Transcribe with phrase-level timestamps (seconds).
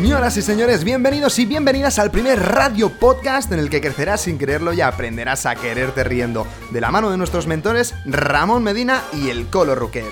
[0.00, 4.38] Señoras y señores, bienvenidos y bienvenidas al primer radio podcast en el que crecerás sin
[4.38, 9.28] quererlo y aprenderás a quererte riendo, de la mano de nuestros mentores Ramón Medina y
[9.28, 10.10] el Colo Ruquet.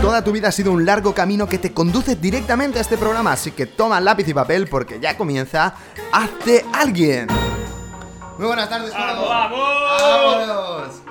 [0.00, 3.34] Toda tu vida ha sido un largo camino que te conduce directamente a este programa,
[3.34, 5.76] así que toma lápiz y papel porque ya comienza
[6.10, 7.28] Hazte Alguien.
[8.36, 8.92] Muy buenas tardes.
[8.92, 11.02] ¡Vamos, ¡Vámonos!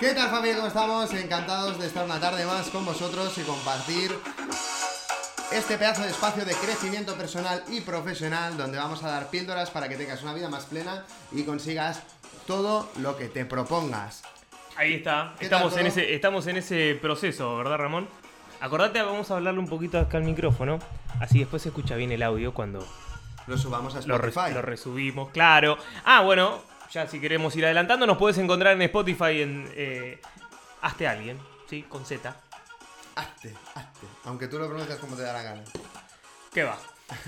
[0.00, 0.56] ¿Qué tal familia?
[0.56, 1.12] ¿Cómo estamos?
[1.12, 4.10] Encantados de estar una tarde más con vosotros y compartir
[5.54, 9.88] este pedazo de espacio de crecimiento personal y profesional donde vamos a dar píldoras para
[9.88, 12.02] que tengas una vida más plena y consigas
[12.46, 14.22] todo lo que te propongas.
[14.76, 15.34] Ahí está.
[15.38, 18.08] ¿Qué Estamos en, ese, estamos en ese proceso, ¿verdad, Ramón?
[18.60, 20.78] Acordate, vamos a hablarle un poquito acá al micrófono.
[21.20, 22.84] Así después se escucha bien el audio cuando
[23.46, 24.54] Lo subamos a lo, re- Spotify.
[24.54, 25.30] lo resubimos.
[25.30, 25.78] Claro.
[26.04, 30.20] Ah, bueno, ya si queremos ir adelantando, nos puedes encontrar en Spotify en eh,
[30.82, 31.38] Hazte Alguien,
[31.70, 31.84] ¿sí?
[31.88, 32.34] Con Z.
[33.16, 34.06] Hazte, hazte.
[34.24, 35.64] Aunque tú lo pronuncias como te da la gana.
[36.52, 36.78] ¿Qué va?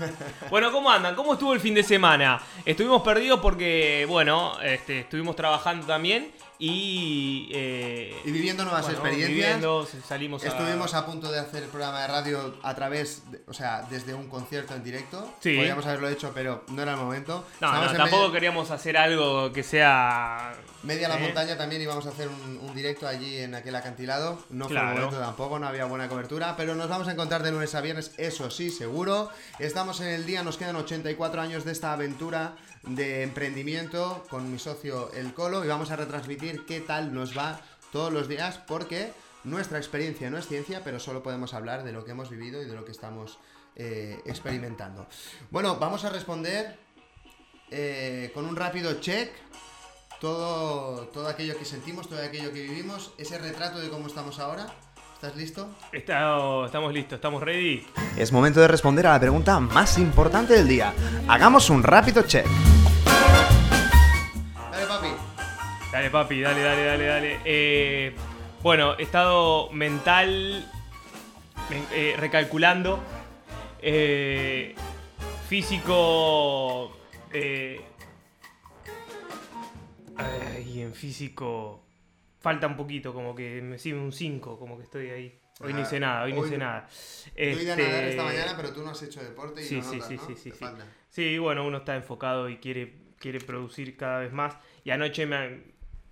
[0.49, 1.15] bueno, ¿cómo andan?
[1.15, 2.41] ¿Cómo estuvo el fin de semana?
[2.65, 7.49] Estuvimos perdidos porque, bueno, este, estuvimos trabajando también y...
[7.53, 9.29] eh, Y viviendo nuevas bueno, experiencias.
[9.31, 10.47] viviendo, salimos a...
[10.47, 14.13] Estuvimos a punto de hacer el programa de radio a través, de- o sea, desde
[14.13, 15.33] un concierto en directo.
[15.39, 15.55] Sí.
[15.55, 17.45] Podríamos haberlo hecho, pero no era el momento.
[17.61, 20.53] No, no, tampoco medio- queríamos hacer algo que sea...
[20.83, 21.21] Media la ¿eh?
[21.21, 24.39] montaña también íbamos a hacer un, un directo allí en aquel acantilado.
[24.49, 24.89] No fue Claro.
[24.91, 27.81] el momento tampoco, no había buena cobertura, pero nos vamos a encontrar de lunes a
[27.81, 29.29] viernes, eso sí, seguro.
[29.59, 32.55] Estamos en el día, nos quedan 84 años de esta aventura
[32.89, 37.59] de emprendimiento con mi socio El Colo y vamos a retransmitir qué tal nos va
[37.91, 39.11] todos los días porque
[39.43, 42.65] nuestra experiencia no es ciencia, pero solo podemos hablar de lo que hemos vivido y
[42.65, 43.39] de lo que estamos
[43.75, 45.07] eh, experimentando.
[45.51, 46.77] Bueno, vamos a responder
[47.71, 49.31] eh, con un rápido check
[50.19, 54.67] todo, todo aquello que sentimos, todo aquello que vivimos, ese retrato de cómo estamos ahora.
[55.13, 55.67] ¿Estás listo?
[55.91, 57.85] Está- estamos listos, estamos ready.
[58.17, 60.93] Es momento de responder a la pregunta más importante del día.
[61.27, 62.45] Hagamos un rápido check.
[64.71, 65.07] Dale, papi.
[65.91, 67.39] Dale, papi, dale, dale, dale, dale.
[67.45, 68.15] Eh,
[68.61, 70.65] bueno, estado mental,
[71.69, 72.99] men- eh, recalculando.
[73.81, 74.75] Eh,
[75.47, 76.97] físico...
[77.31, 77.81] eh,
[80.17, 81.83] ay, en físico...
[82.39, 85.39] Falta un poquito, como que me sirve un 5, como que estoy ahí.
[85.59, 86.87] Hoy no Ah, hice nada, hoy no hice nada.
[87.35, 89.81] Yo ido a Este, nadar esta mañana, pero tú no has hecho deporte y Sí,
[89.81, 90.27] sí, notas, sí, ¿no?
[90.27, 90.51] sí, sí, sí.
[90.51, 90.85] falta.
[91.09, 94.57] Sí, bueno, uno está enfocado y quiere, quiere producir cada vez más.
[94.83, 95.63] Y anoche me,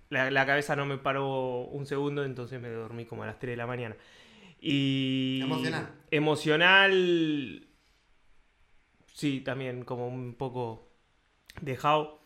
[0.08, 3.52] la, la cabeza no me paró un segundo, entonces me dormí como a las 3
[3.52, 3.96] de la mañana.
[4.60, 5.40] Y...
[5.42, 5.88] ¿Emocional?
[6.10, 7.68] Emocional...
[9.12, 10.92] Sí, también como un poco
[11.62, 12.20] dejado,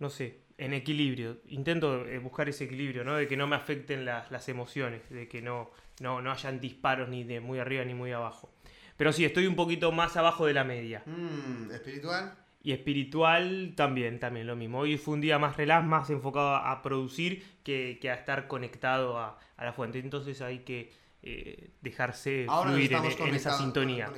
[0.00, 1.40] no sé, en equilibrio.
[1.46, 3.14] Intento eh, buscar ese equilibrio, ¿no?
[3.14, 7.08] De que no me afecten las, las emociones, de que no, no, no hayan disparos
[7.08, 8.52] ni de muy arriba ni muy abajo.
[8.96, 11.02] Pero sí, estoy un poquito más abajo de la media.
[11.06, 12.36] Mm, espiritual.
[12.66, 14.80] Y espiritual también, también lo mismo.
[14.80, 19.16] Hoy fue un día más relax, más enfocado a, producir que, que a estar conectado
[19.20, 20.00] a, a la fuente.
[20.00, 24.10] Entonces hay que eh, dejarse Ahora fluir en, en esa sintonía.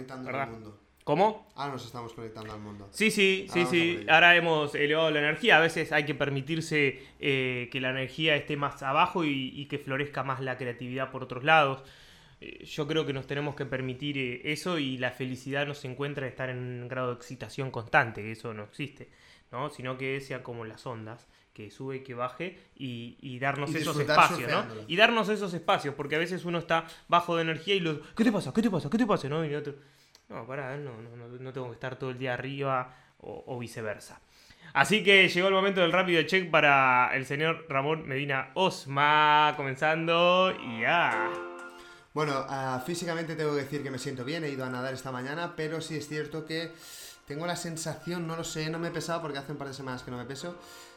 [1.05, 1.47] ¿Cómo?
[1.57, 2.89] Ahora nos estamos conectando al mundo.
[2.91, 4.07] Sí, sí, sí, Ahora sí.
[4.09, 5.59] Ahora hemos elevado la energía.
[5.59, 9.77] A veces hay que permitirse eh, que la energía esté más abajo y, y que
[9.77, 11.85] florezca más la creatividad por otros lados.
[12.41, 15.89] Eh, Yo creo que nos tenemos que permitir eh, eso y la felicidad no se
[15.89, 19.11] encuentra en estar en un grado de excitación constante, que eso no existe,
[19.51, 19.71] ¿no?
[19.71, 23.79] Sino que sea como las ondas, que sube y que baje y, y darnos Y
[23.79, 24.65] esos espacios, ¿no?
[24.87, 28.01] Y darnos esos espacios, porque a veces uno está bajo de energía y lo...
[28.15, 28.53] ¿Qué te pasa?
[28.55, 28.89] ¿Qué te pasa?
[28.89, 29.29] ¿Qué te pasa?
[29.29, 29.45] ¿No?
[29.45, 29.75] Y otro,
[30.29, 33.59] no, pará, no, no, no, no tengo que estar todo el día arriba o, o
[33.59, 34.21] viceversa.
[34.75, 40.55] Así que llegó el momento del rápido check para el señor Ramón Medina Osma, comenzando
[40.63, 41.48] y ya.
[42.19, 45.13] Bueno, ah, físicamente tengo que decir que me siento bien, he ido a nadar esta
[45.13, 46.75] mañana, pero sí es cierto que
[47.29, 49.75] tengo la sensación, no lo sé, no me he pesado porque hace un par de
[49.75, 50.57] semanas que no me peso,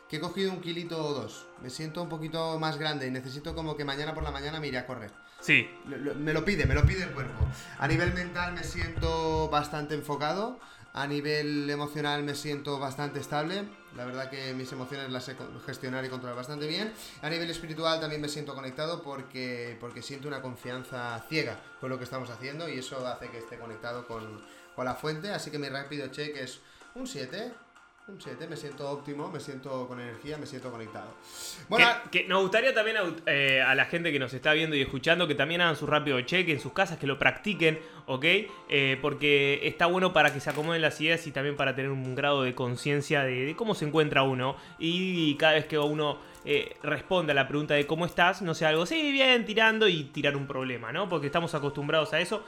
[0.09, 1.45] que he cogido un kilito o dos.
[1.61, 4.69] Me siento un poquito más grande y necesito como que mañana por la mañana me
[4.69, 5.11] iré a correr.
[5.41, 7.45] Sí, Lo- lo- me lo pide, me lo pide el cuerpo.
[7.77, 10.59] A nivel mental me siento bastante enfocado.
[10.93, 13.63] A nivel emocional me siento bastante estable.
[13.95, 15.35] La verdad que mis emociones las sé
[15.65, 16.93] gestionar y controlar bastante bien.
[17.21, 21.97] A nivel espiritual también me siento conectado porque, porque siento una confianza ciega con lo
[21.97, 24.41] que estamos haciendo y eso hace que esté conectado con,
[24.75, 25.31] con la fuente.
[25.31, 26.59] Así que mi rápido check es
[26.95, 27.53] un 7.
[28.11, 31.13] Un 7, me siento óptimo, me siento con energía, me siento conectado.
[31.69, 34.81] Bueno, que, nos gustaría también a, eh, a la gente que nos está viendo y
[34.81, 38.25] escuchando que también hagan su rápido check en sus casas, que lo practiquen, ¿ok?
[38.67, 42.13] Eh, porque está bueno para que se acomoden las ideas y también para tener un
[42.13, 44.57] grado de conciencia de, de cómo se encuentra uno.
[44.77, 48.69] Y cada vez que uno eh, responda a la pregunta de cómo estás, no sea
[48.69, 51.07] algo, sí, bien, tirando y tirar un problema, ¿no?
[51.07, 52.43] Porque estamos acostumbrados a eso,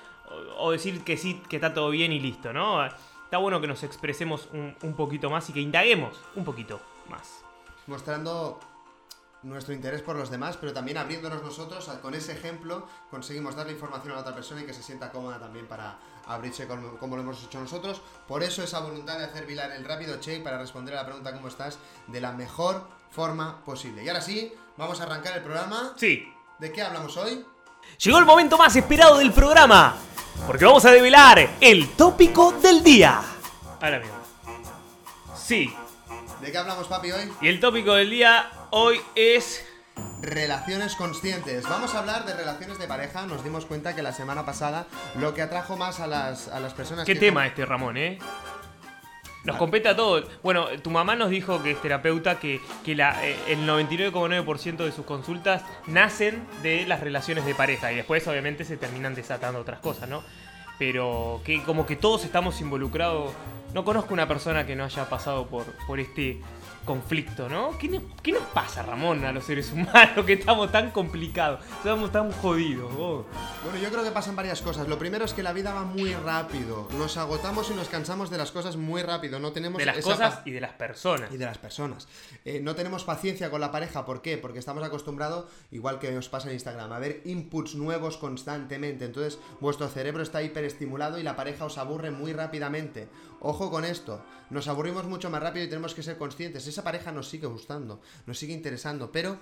[0.57, 2.81] o, decir que sí, que está todo bien y listo, ¿no?
[3.33, 7.41] Está bueno que nos expresemos un, un poquito más y que indaguemos un poquito más.
[7.87, 8.59] Mostrando
[9.41, 14.11] nuestro interés por los demás, pero también abriéndonos nosotros, con ese ejemplo conseguimos darle información
[14.11, 15.97] a la otra persona y que se sienta cómoda también para
[16.27, 18.03] abrirse como, lo hemos hecho nosotros.
[18.27, 21.33] Por eso esa voluntad de hacer Vilar el rápido check para responder a la pregunta
[21.33, 21.79] ¿cómo estás?
[22.05, 24.03] de la mejor forma posible.
[24.03, 25.93] Y ahora sí, vamos a arrancar el programa.
[25.95, 26.31] Sí.
[26.59, 27.43] ¿De qué hablamos hoy?
[27.99, 29.95] Llegó el momento más esperado del programa,
[30.45, 33.21] porque vamos a develar el tópico del día.
[33.81, 34.15] Ahora mismo.
[35.35, 35.73] Sí.
[36.41, 37.31] ¿De qué hablamos, papi, hoy?
[37.41, 39.65] Y el tópico del día hoy es...
[40.21, 41.63] Relaciones conscientes.
[41.63, 43.25] Vamos a hablar de relaciones de pareja.
[43.25, 46.73] Nos dimos cuenta que la semana pasada lo que atrajo más a las, a las
[46.73, 47.05] personas...
[47.05, 48.17] ¿Qué tema este, Ramón, eh?
[49.43, 50.25] Nos compete a todos.
[50.41, 54.91] Bueno, tu mamá nos dijo que es terapeuta, que, que la, eh, el 99,9% de
[54.93, 59.79] sus consultas nacen de las relaciones de pareja y después obviamente se terminan desatando otras
[59.79, 60.23] cosas, ¿no?
[60.79, 63.33] Pero que como que todos estamos involucrados.
[63.73, 66.39] No conozco una persona que no haya pasado por, por este
[66.83, 67.77] conflicto, ¿no?
[67.77, 72.93] ¿Qué, nos pasa, Ramón, a los seres humanos que estamos tan complicados, estamos tan jodidos?
[72.93, 74.87] Bueno, yo creo que pasan varias cosas.
[74.87, 76.87] Lo primero es que la vida va muy rápido.
[76.97, 79.39] Nos agotamos y nos cansamos de las cosas muy rápido.
[79.39, 81.31] No tenemos de las cosas y de las personas.
[81.31, 82.07] Y de las personas.
[82.45, 84.05] Eh, no tenemos paciencia con la pareja.
[84.05, 84.37] ¿Por qué?
[84.37, 89.05] Porque estamos acostumbrados, igual que os pasa en Instagram, a ver inputs nuevos constantemente.
[89.05, 93.07] Entonces, vuestro cerebro está hiperestimulado y la pareja os aburre muy rápidamente.
[93.39, 94.23] Ojo con esto.
[94.49, 98.01] Nos aburrimos mucho más rápido y tenemos que ser conscientes esa pareja nos sigue gustando,
[98.25, 99.39] nos sigue interesando, pero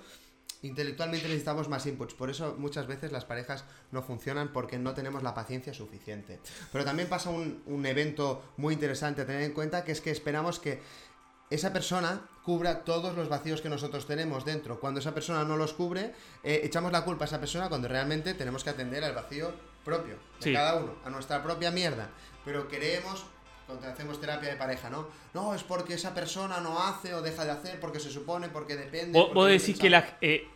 [0.62, 2.14] intelectualmente necesitamos más inputs.
[2.14, 6.40] Por eso muchas veces las parejas no funcionan porque no tenemos la paciencia suficiente.
[6.72, 10.60] Pero también pasa un, evento muy interesante a tener en cuenta, que es que esperamos
[10.60, 10.82] que
[11.50, 14.80] esa persona cubra todos los vacíos que nosotros tenemos dentro.
[14.80, 16.14] Cuando esa persona no los cubre,
[16.44, 19.52] eh, echamos la culpa a esa persona cuando realmente tenemos que atender al vacío
[19.84, 22.10] propio de cada uno, a nuestra propia mierda.
[22.46, 23.26] Pero queremos
[23.72, 25.08] cuando hacemos terapia de pareja, ¿no?
[25.34, 28.76] No, es porque esa persona no hace o deja de hacer, porque se supone, porque
[28.76, 29.18] depende.
[29.18, 30.18] Vos, decís que la...
[30.22, 30.48] Eh,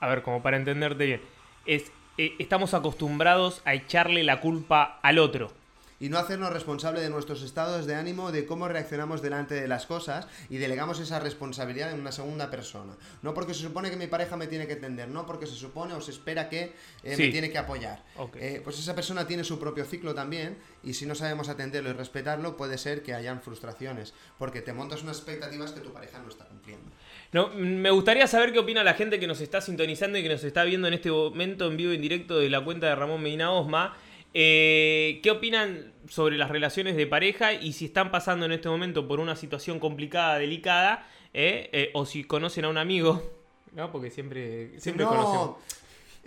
[0.00, 1.22] a ver, como para entenderte bien,
[1.66, 5.50] es, eh, estamos acostumbrados a echarle la culpa al otro
[6.00, 9.86] y no hacernos responsable de nuestros estados de ánimo, de cómo reaccionamos delante de las
[9.86, 12.94] cosas y delegamos esa responsabilidad en una segunda persona.
[13.22, 15.94] No porque se supone que mi pareja me tiene que entender, no porque se supone
[15.94, 18.02] o se espera que eh, me tiene que apoyar.
[18.34, 21.92] Eh, pues esa persona tiene su propio ciclo también y si no sabemos atenderlo y
[21.92, 26.28] respetarlo puede ser que hayan frustraciones porque te montas unas expectativas que tu pareja no
[26.28, 26.90] está cumpliendo.
[27.32, 30.44] No, me gustaría saber qué opina la gente que nos está sintonizando y que nos
[30.44, 33.52] está viendo en este momento en vivo en directo de la cuenta de Ramón Medina
[33.52, 33.96] Osma
[34.34, 39.08] eh, ¿Qué opinan sobre las relaciones de pareja y si están pasando en este momento
[39.08, 43.22] por una situación complicada, delicada, eh, eh, o si conocen a un amigo?
[43.74, 43.92] ¿No?
[43.92, 45.58] Porque siempre, siempre no,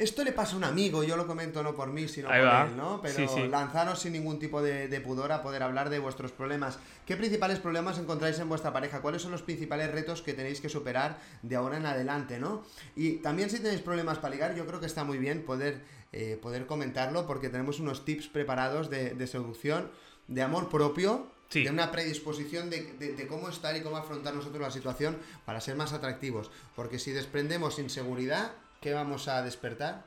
[0.01, 2.77] Esto le pasa a un amigo, yo lo comento no por mí, sino por él,
[2.77, 3.01] ¿no?
[3.01, 6.79] Pero lanzaros sin ningún tipo de, de, pudor a poder hablar de vuestros problemas.
[7.05, 9.01] ¿Qué principales problemas encontráis en vuestra pareja?
[9.01, 12.63] ¿Cuáles son los principales retos que tenéis que superar de ahora en adelante, ¿no?
[12.95, 15.81] Y también si tenéis problemas para ligar, yo creo que está muy bien poder
[16.13, 19.89] eh, poder comentarlo porque tenemos unos tips preparados de, seducción,
[20.27, 25.17] de amor propio, de una predisposición de, cómo estar y cómo afrontar nosotros la situación
[25.45, 26.51] para ser más atractivos.
[26.75, 28.51] Porque si desprendemos inseguridad,
[28.81, 30.03] ¿qué vamos a despertar?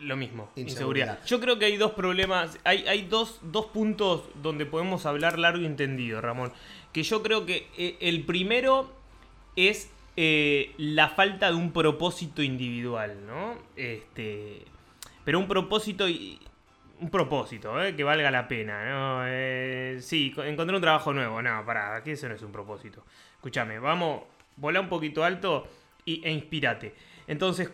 [0.00, 1.24] Lo mismo, inseguridad.
[1.24, 5.62] Yo creo que hay dos problemas, hay, hay dos, dos puntos donde podemos hablar largo
[5.62, 6.52] y entendido, Ramón.
[6.92, 8.92] Que yo creo que eh, el primero
[9.54, 13.56] es eh, la falta de un propósito individual, ¿no?
[13.76, 14.64] Este,
[15.24, 16.40] pero un propósito y
[17.00, 17.94] un propósito, ¿eh?
[17.94, 19.22] que valga la pena, ¿no?
[19.26, 23.04] Eh, sí, encontré un trabajo nuevo, no, pará, aquí eso no es un propósito.
[23.36, 24.22] Escúchame, vamos,
[24.56, 25.68] volá un poquito alto
[26.04, 26.94] y, e inspírate.
[27.32, 27.70] Entonces,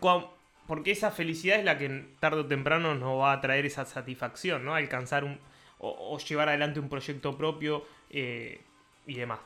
[0.68, 1.88] porque esa felicidad es la que
[2.20, 4.76] tarde o temprano nos va a traer esa satisfacción, ¿no?
[4.76, 5.40] Alcanzar un,
[5.78, 8.60] o, llevar adelante un proyecto propio eh,
[9.08, 9.40] y demás.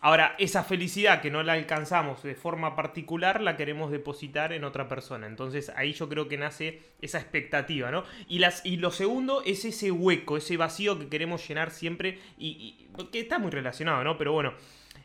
[0.00, 4.88] Ahora, esa felicidad que no la alcanzamos de forma particular, la queremos depositar en otra
[4.88, 5.28] persona.
[5.28, 8.02] Entonces ahí yo creo que nace esa expectativa, ¿no?
[8.26, 12.88] Y, las, y lo segundo es ese hueco, ese vacío que queremos llenar siempre y,
[13.12, 14.18] que está muy relacionado, ¿no?
[14.18, 14.54] Pero bueno,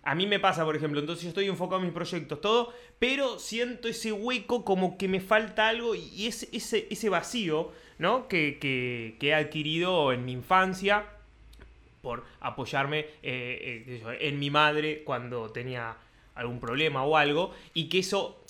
[0.07, 3.39] a mí me pasa, por ejemplo, entonces yo estoy enfocado en mis proyectos, todo, pero
[3.39, 8.29] siento ese hueco como que me falta algo y ese, ese, ese vacío, ¿no?
[8.29, 11.07] Que, que, que he adquirido en mi infancia
[12.01, 15.97] por apoyarme eh, eh, en mi madre cuando tenía
[16.35, 18.41] algún problema o algo, y que eso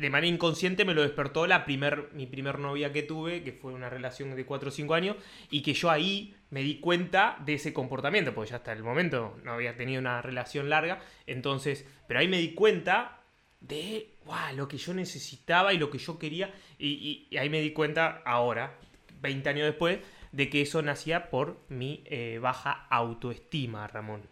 [0.00, 3.72] de manera inconsciente me lo despertó la primer, mi primer novia que tuve, que fue
[3.72, 5.16] una relación de 4 o 5 años,
[5.50, 9.36] y que yo ahí me di cuenta de ese comportamiento, porque ya hasta el momento
[9.44, 13.20] no había tenido una relación larga, entonces, pero ahí me di cuenta
[13.60, 14.14] de
[14.56, 16.54] lo que yo necesitaba y lo que yo quería.
[16.78, 18.78] Y, ahí me di cuenta ahora,
[19.20, 19.98] 20 años después,
[20.32, 24.22] de que eso nacía por mi eh, baja autoestima, Ramón.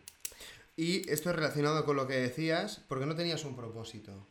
[0.76, 4.27] Y esto es relacionado con lo que decías, porque no tenías un propósito,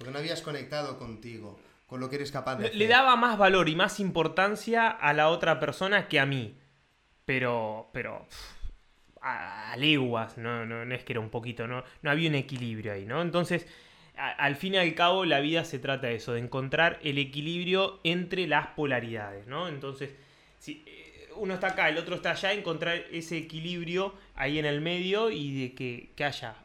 [0.00, 2.78] porque no habías conectado contigo, con lo que eres capaz de hacer.
[2.78, 6.56] Le daba más valor y más importancia a la otra persona que a mí.
[7.26, 8.26] Pero, pero,
[9.20, 12.94] a, leguas, no, no, no, es que era un poquito, no, no había un equilibrio
[12.94, 13.20] ahí, ¿no?
[13.20, 13.66] Entonces,
[14.16, 18.00] al fin y al cabo, la vida se trata de eso, de encontrar el equilibrio
[18.02, 19.68] entre las polaridades, ¿no?
[19.68, 20.14] Entonces,
[20.58, 24.80] si eh, uno está acá, el otro está allá, encontrar ese equilibrio ahí en el
[24.80, 26.56] medio y de que, haya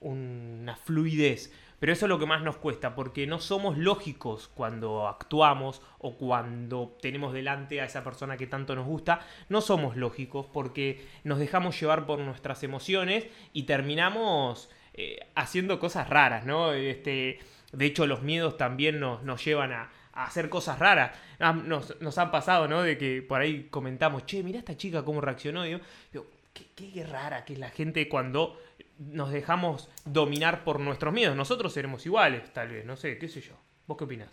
[0.00, 1.52] una fluidez.
[1.78, 6.16] Pero eso es lo que más nos cuesta, porque no somos lógicos cuando actuamos o
[6.16, 9.20] cuando tenemos delante a esa persona que tanto nos gusta.
[9.48, 16.08] No somos lógicos porque nos dejamos llevar por nuestras emociones y terminamos eh, haciendo cosas
[16.08, 16.72] raras, ¿no?
[16.72, 17.38] Este,
[17.72, 21.12] de hecho, los miedos también nos, nos llevan a, hacer cosas raras.
[21.38, 22.82] Ah, nos, nos, han pasado, ¿no?
[22.82, 25.64] De que por ahí comentamos, che, mira esta chica cómo reaccionó.
[25.64, 25.80] digo,
[26.54, 28.58] qué, qué rara que es la gente cuando
[28.98, 31.36] nos dejamos dominar por nuestros miedos.
[31.36, 33.54] Nosotros seremos iguales, tal vez, no sé, qué sé yo.
[33.86, 34.30] ¿Vos qué opinás?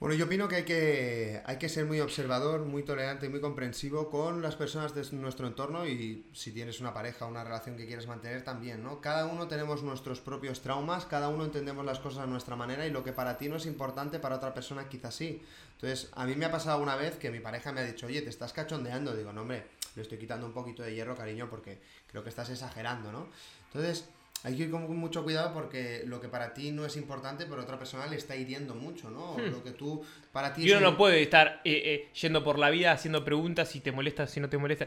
[0.00, 3.40] Bueno, yo opino que hay, que hay que ser muy observador, muy tolerante y muy
[3.40, 7.86] comprensivo con las personas de nuestro entorno y si tienes una pareja, una relación que
[7.86, 9.00] quieres mantener también, ¿no?
[9.00, 12.90] Cada uno tenemos nuestros propios traumas, cada uno entendemos las cosas a nuestra manera y
[12.90, 15.42] lo que para ti no es importante, para otra persona quizás sí.
[15.76, 18.20] Entonces, a mí me ha pasado una vez que mi pareja me ha dicho, oye,
[18.20, 19.16] te estás cachondeando.
[19.16, 19.64] Digo, no, hombre,
[19.96, 23.28] le estoy quitando un poquito de hierro, cariño, porque creo que estás exagerando, ¿no?
[23.66, 24.08] Entonces,
[24.44, 27.62] hay que ir con mucho cuidado porque lo que para ti no es importante, pero
[27.62, 29.34] otra persona le está hiriendo mucho, ¿no?
[29.38, 29.50] Hmm.
[29.50, 30.64] Lo que tú, para ti...
[30.64, 33.90] Y uno no puede estar eh, eh, yendo por la vida haciendo preguntas si te
[33.90, 34.86] molesta, si no te molesta.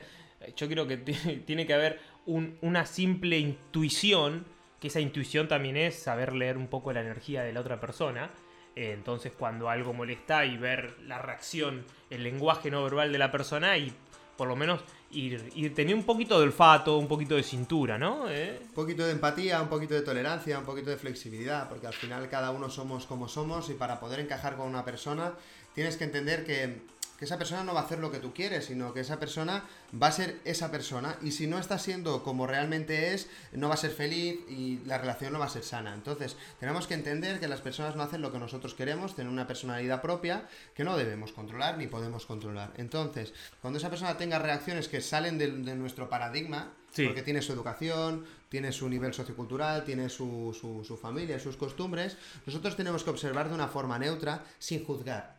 [0.55, 0.97] Yo creo que
[1.45, 4.45] tiene que haber una simple intuición,
[4.79, 8.29] que esa intuición también es saber leer un poco la energía de la otra persona.
[8.75, 13.31] Eh, entonces cuando algo molesta y ver la reacción, el lenguaje no verbal de la
[13.31, 13.91] persona y
[14.37, 18.29] por lo menos ir, tener un poquito de olfato, un poquito de cintura, ¿no?
[18.29, 18.59] ¿Eh?
[18.61, 22.29] Un poquito de empatía, un poquito de tolerancia, un poquito de flexibilidad, porque al final
[22.29, 25.33] cada uno somos como somos y para poder encajar con una persona
[25.73, 26.81] tienes que entender que
[27.17, 29.65] que esa persona no va a hacer lo que tú quieres, sino que esa persona
[30.01, 33.73] va a ser esa persona y si no está siendo como realmente es, no va
[33.73, 35.93] a ser feliz y la relación no va a ser sana.
[35.93, 39.47] Entonces, tenemos que entender que las personas no hacen lo que nosotros queremos, tienen una
[39.47, 42.73] personalidad propia que no debemos controlar ni podemos controlar.
[42.77, 48.25] Entonces, cuando esa persona tenga reacciones que salen de, nuestro paradigma, porque tiene su educación,
[48.49, 53.49] tiene su nivel sociocultural, tiene su, su, su familia, sus costumbres, nosotros tenemos que observar
[53.49, 55.36] de una forma neutra, sin juzgar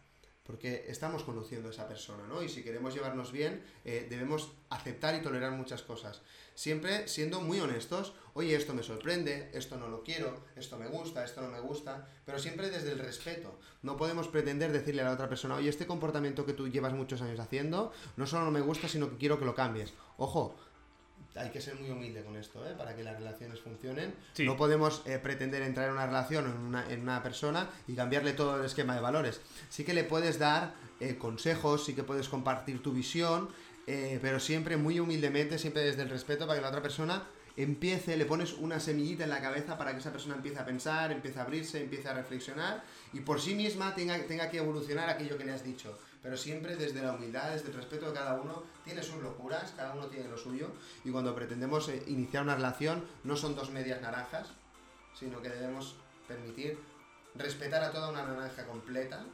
[0.48, 2.42] porque estamos conociendo a esa persona, ¿no?
[2.42, 6.22] Y si queremos llevarnos bien, eh, debemos aceptar y tolerar muchas cosas.
[6.54, 11.22] Siempre siendo muy honestos, oye, esto me sorprende, esto no lo quiero, esto me gusta,
[11.22, 13.58] esto no me gusta, pero siempre desde el respeto.
[13.82, 17.20] No podemos pretender decirle a la otra persona, oye, este comportamiento que tú llevas muchos
[17.20, 19.92] años haciendo, no solo no me gusta, sino que quiero que lo cambies.
[20.16, 20.56] Ojo,
[21.38, 22.74] hay que ser muy humilde con esto, ¿eh?
[22.76, 24.14] para que las relaciones funcionen.
[24.38, 28.32] No podemos eh, pretender entrar en una relación en una, en una, persona y cambiarle
[28.32, 29.40] todo el esquema de valores.
[29.68, 33.48] Sí que le puedes dar eh, consejos, sí que puedes compartir tu visión,
[33.86, 37.22] eh, pero siempre muy humildemente, siempre desde el respeto para que la otra persona
[37.56, 41.10] empiece, le pones una semillita en la cabeza para que esa persona empiece a pensar,
[41.10, 45.36] empiece a abrirse, empiece a reflexionar y por sí misma tenga, tenga que evolucionar aquello
[45.36, 48.64] que le has dicho pero siempre desde la humildad, desde el respeto de cada uno,
[48.84, 50.72] tiene sus locuras, cada uno tiene lo suyo,
[51.04, 54.48] y cuando pretendemos eh, iniciar una relación no son dos medias naranjas,
[55.14, 55.96] sino que debemos
[56.26, 56.78] permitir
[57.34, 59.24] respetar a toda una naranja completa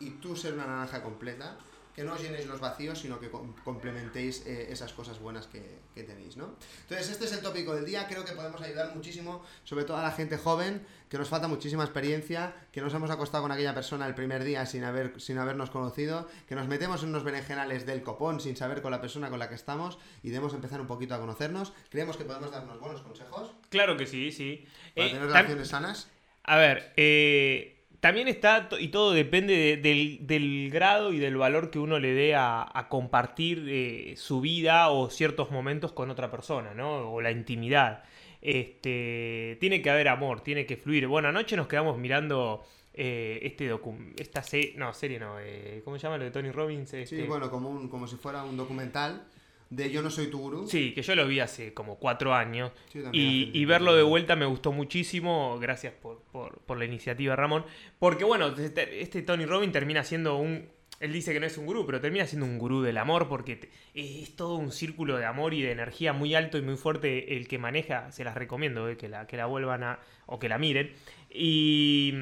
[0.00, 1.56] y tú ser una naranja completa
[1.98, 3.28] que no os llenéis los vacíos, sino que
[3.64, 6.54] complementéis eh, esas cosas buenas que, tenéis, ¿no?
[6.82, 8.06] Entonces, este es el tópico del día.
[8.06, 11.82] Creo que podemos ayudar muchísimo, sobre todo a la gente joven, que nos falta muchísima
[11.82, 15.70] experiencia, que nos hemos acostado con aquella persona el primer día sin, haber, sin habernos
[15.70, 19.40] conocido, que nos metemos en unos berenjenales del copón sin saber con la persona con
[19.40, 21.72] la que estamos y debemos empezar un poquito a conocernos.
[21.90, 23.50] Creemos que podemos darnos buenos consejos.
[23.70, 24.68] Claro que sí, sí.
[24.94, 26.06] Para eh, tener relaciones sanas.
[26.44, 31.98] A ver, eh también está, y todo depende del, grado y del valor que uno
[31.98, 37.12] le dé a, compartir eh, su vida o ciertos momentos con otra persona, ¿no?
[37.12, 38.04] O la intimidad.
[38.40, 41.08] Este, tiene que haber amor, tiene que fluir.
[41.08, 42.64] Bueno, anoche nos quedamos mirando
[42.94, 43.68] eh, este
[44.16, 46.90] esta serie, no, serie no, eh, ¿cómo se llama lo de Tony Robbins?
[46.90, 49.26] Sí, este bueno, como, un, como si fuera un documental
[49.70, 50.66] de Yo no soy tu gurú.
[50.66, 52.72] Sí, que yo lo vi hace como cuatro años.
[53.12, 55.58] y, verlo de vuelta me gustó muchísimo.
[55.60, 57.64] Gracias por, la iniciativa, Ramón.
[57.98, 60.68] Porque bueno, este, este Tony Robbins termina siendo un,
[61.00, 63.68] él dice que no es un gurú, pero termina siendo un gurú del amor porque
[63.94, 67.46] es todo un círculo de amor y de energía muy alto y muy fuerte el
[67.46, 68.10] que maneja.
[68.10, 69.98] Se las recomiendo eh, que, la, que la vuelvan a.
[70.26, 70.92] o que la miren.
[71.30, 72.14] Y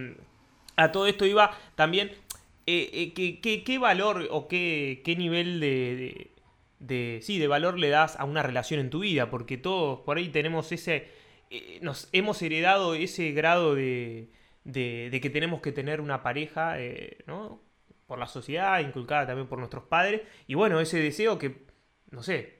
[0.76, 2.10] a todo esto iba también.
[2.66, 6.30] Eh, eh, ¿qué, valor o qué, qué nivel de, de,
[6.88, 9.30] Sí, de valor le das a una relación en tu vida?
[9.30, 11.08] Porque todos por ahí tenemos ese.
[11.80, 14.30] nos hemos heredado ese grado de.
[14.64, 16.76] De, que tenemos que tener una pareja,
[17.26, 17.60] ¿no?
[18.06, 20.22] por la sociedad, inculcada también por nuestros padres.
[20.46, 21.66] Y bueno, ese deseo que,
[22.10, 22.56] no sé,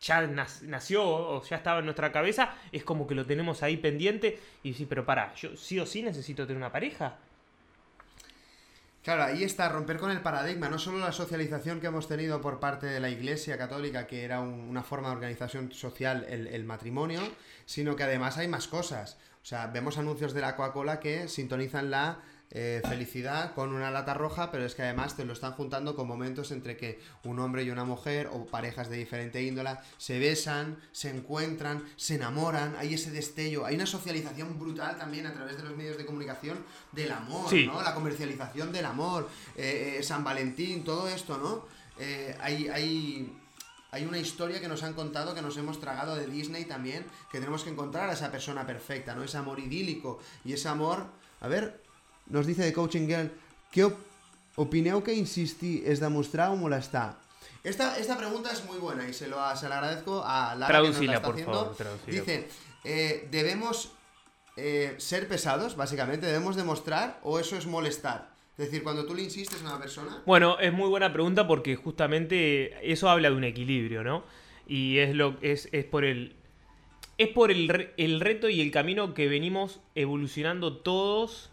[0.00, 4.38] ya nació o ya estaba en nuestra cabeza, es como que lo tenemos ahí pendiente
[4.62, 7.18] y sí, pero para, yo sí o sí necesito tener una pareja.
[9.02, 12.60] Claro, ahí está, romper con el paradigma, no solo la socialización que hemos tenido por
[12.60, 17.22] parte de la Iglesia Católica, que era una forma de organización social el, el, matrimonio,
[17.64, 19.16] sino que además hay más cosas.
[19.42, 22.18] O sea, vemos anuncios de la Coca-Cola que sintonizan la
[22.50, 26.08] eh, felicidad con una lata roja, pero es que además te lo están juntando con
[26.08, 30.78] momentos entre que un hombre y una mujer o parejas de diferente índola se besan,
[30.90, 35.62] se encuentran, se enamoran, hay ese destello, hay una socialización brutal también a través de
[35.62, 37.82] los medios de comunicación del amor, ¿no?
[37.82, 41.76] La comercialización del amor, eh, eh, San Valentín, todo esto, ¿no?
[42.40, 43.36] hay, hay,
[43.90, 47.40] hay una historia que nos han contado, que nos hemos tragado de Disney también, que
[47.40, 49.24] tenemos que encontrar a esa persona perfecta, ¿no?
[49.24, 51.06] Ese amor idílico y ese amor...
[51.40, 51.82] A ver,
[52.30, 53.30] nos dice de Coaching Girl,
[53.70, 53.90] ¿qué
[54.56, 57.16] opineu que insistir es demostrar o molestar?
[57.64, 60.72] Esta, esta pregunta es muy buena y se, lo, se la agradezco a la que
[60.72, 61.76] nos la está haciendo.
[62.06, 62.48] dice,
[62.84, 63.92] eh, ¿debemos
[64.56, 66.26] eh, ser pesados, básicamente?
[66.26, 68.30] ¿Debemos demostrar o eso es molestar?
[68.56, 70.22] Es decir, cuando tú le insistes a una persona...
[70.26, 74.24] Bueno, es muy buena pregunta porque justamente eso habla de un equilibrio, ¿no?
[74.66, 76.34] Y es, lo, es, es por el...
[77.18, 81.50] Es por el, el reto y el camino que venimos evolucionando todos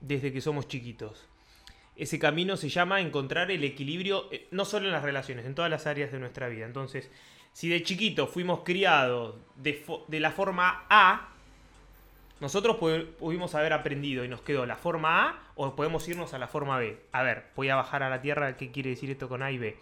[0.00, 1.26] desde que somos chiquitos.
[1.96, 5.70] Ese camino se llama encontrar el equilibrio, eh, no solo en las relaciones, en todas
[5.70, 6.66] las áreas de nuestra vida.
[6.66, 7.10] Entonces,
[7.52, 11.30] si de chiquito fuimos criados de, la forma A,
[12.38, 16.48] nosotros pudimos haber aprendido y nos quedó la forma A o podemos irnos a la
[16.48, 16.98] forma B.
[17.12, 19.56] A ver, voy a bajar a la tierra qué quiere decir esto con A y
[19.56, 19.78] B.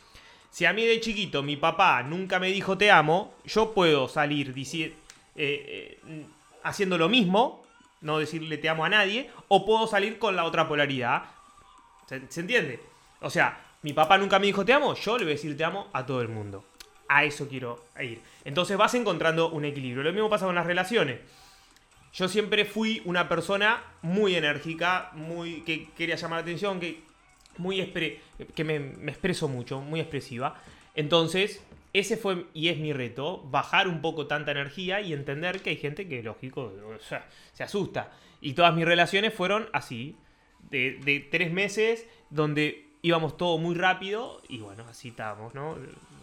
[0.51, 4.55] Si a mí de chiquito mi papá nunca me dijo te amo, yo puedo salir
[4.57, 4.95] eh,
[5.35, 6.27] eh,
[6.63, 7.64] haciendo lo mismo
[8.05, 11.25] no decirle te amo a nadie, o puedo salir con la otra polaridad.
[12.07, 12.79] ¿Se, entiende?
[13.21, 15.65] O sea, mi papá nunca me dijo te amo, yo le voy a decir te
[15.65, 16.65] amo a todo el mundo.
[17.09, 18.21] A eso quiero ir.
[18.45, 20.03] Entonces vas encontrando un equilibrio.
[20.03, 21.21] Lo mismo pasa con las relaciones.
[22.13, 27.03] Yo siempre fui una persona muy enérgica, muy que quería llamar la atención, que
[27.57, 27.85] muy
[28.55, 30.61] que me, me expreso mucho, muy expresiva.
[30.95, 31.63] Entonces,
[31.95, 35.77] ese fue y es mi reto, bajar un poco tanta energía y entender que hay
[35.77, 36.73] gente que, lógico,
[37.53, 38.11] se asusta.
[38.41, 40.17] Y todas mis relaciones fueron así,
[40.71, 45.77] de, tres meses, donde íbamos todo muy rápido y bueno, así estábamos, ¿no?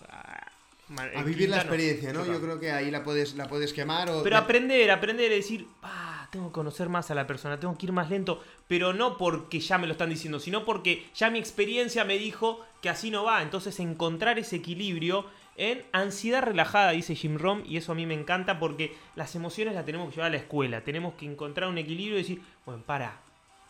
[0.10, 2.26] A, vivir la experiencia, ¿no?
[2.26, 4.24] Yo creo que ahí la puedes, la puedes quemar o...
[4.24, 7.94] Pero aprender, aprender, decir, ah, tengo que conocer más a la persona, tengo que ir
[7.94, 12.04] más lento, pero no porque ya me lo están diciendo, sino porque ya mi experiencia
[12.04, 13.42] me dijo que así no va.
[13.42, 15.26] Entonces encontrar ese equilibrio
[15.58, 19.76] en ansiedad relajada, dice Jim Rom, y eso a mí me encanta porque las emociones
[19.76, 22.84] las tenemos que llevar a la escuela, tenemos que encontrar un equilibrio y decir, bueno,
[22.86, 23.20] para,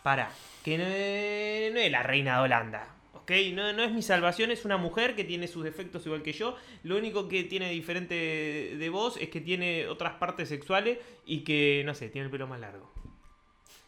[0.04, 0.32] para,
[0.63, 3.32] que no, es la reina de Holanda, ¿ok?
[3.54, 6.56] No, no, es mi salvación, es una mujer que tiene sus defectos igual que yo,
[6.84, 11.84] lo único que tiene diferente de vos es que tiene otras partes sexuales y que,
[11.86, 12.91] no sé, tiene el pelo más largo.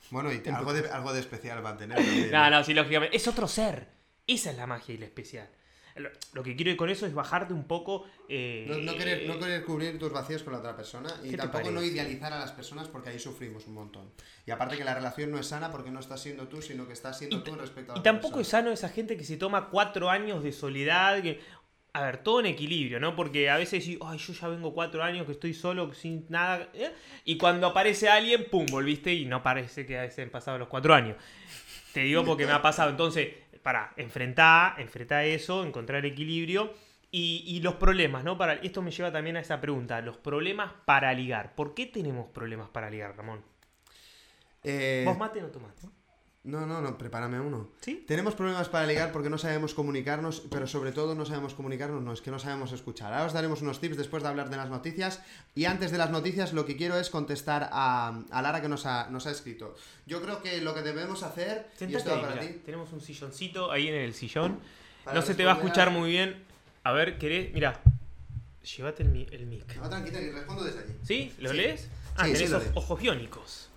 [0.10, 1.98] Bueno, y algo de, algo de especial va a tener.
[2.32, 3.18] no, no, sí, lógicamente.
[3.18, 3.88] Es otro ser.
[4.28, 5.50] Esa es la magia y la especial.
[6.34, 8.06] Lo que quiero ir con eso es bajarte un poco.
[8.28, 11.84] Eh, no, querer, no, querer, cubrir tus vacíos con la otra persona y tampoco no
[11.84, 14.10] idealizar a las personas porque ahí sufrimos un montón.
[14.46, 16.94] Y aparte que la relación no es sana porque no estás siendo tú, sino que
[16.94, 20.10] estás siendo tú respecto a Y tampoco es sano esa gente que se toma cuatro
[20.10, 21.22] años de soledad.
[21.22, 21.40] Que,
[21.94, 23.16] a ver, todo en equilibrio, ¿no?
[23.16, 26.70] Porque a veces ay, yo ya vengo cuatro años que estoy solo, sin nada.
[26.74, 26.92] ¿eh?
[27.24, 31.18] Y cuando aparece alguien, pum, volviste y no parece que han pasado los cuatro años.
[31.94, 32.90] Te digo porque me ha pasado.
[32.90, 33.28] Entonces,
[33.64, 36.74] para enfrentar, enfrentar eso, encontrar equilibrio.
[37.16, 38.40] Y, los problemas, ¿no?
[38.40, 41.54] Para, esto me lleva también a esa pregunta, los problemas para ligar.
[41.54, 43.44] ¿Por qué tenemos problemas para ligar, Ramón?
[44.64, 45.88] Eh, ¿Vos mate o no tomate?
[46.46, 47.70] No, no, no, prepárame uno.
[47.80, 48.04] ¿Sí?
[48.06, 52.12] Tenemos problemas para ligar porque no sabemos comunicarnos, pero sobre todo no sabemos comunicarnos, no,
[52.12, 53.14] es que no sabemos escuchar.
[53.14, 55.22] Ahora os daremos unos tips después de hablar de las noticias.
[55.56, 59.10] Y antes de las noticias, lo que quiero es contestar a, Lara que nos ha,
[59.10, 59.74] nos ha escrito.
[60.06, 61.70] Yo creo que lo que debemos hacer.
[61.80, 62.60] y esto para ti.
[62.66, 64.60] Tenemos un silloncito ahí en el sillón.
[65.14, 66.44] no se te va a escuchar muy bien.
[66.84, 67.54] A ver, ¿querés?
[67.54, 67.80] Mira,
[68.78, 69.78] llévate el, el mic.
[69.78, 70.94] No, tranquila, que respondo desde allí.
[71.04, 71.34] ¿Sí?
[71.40, 71.88] ¿Lo lees?
[72.18, 73.70] Ah, sí, tenés ojos biónicos.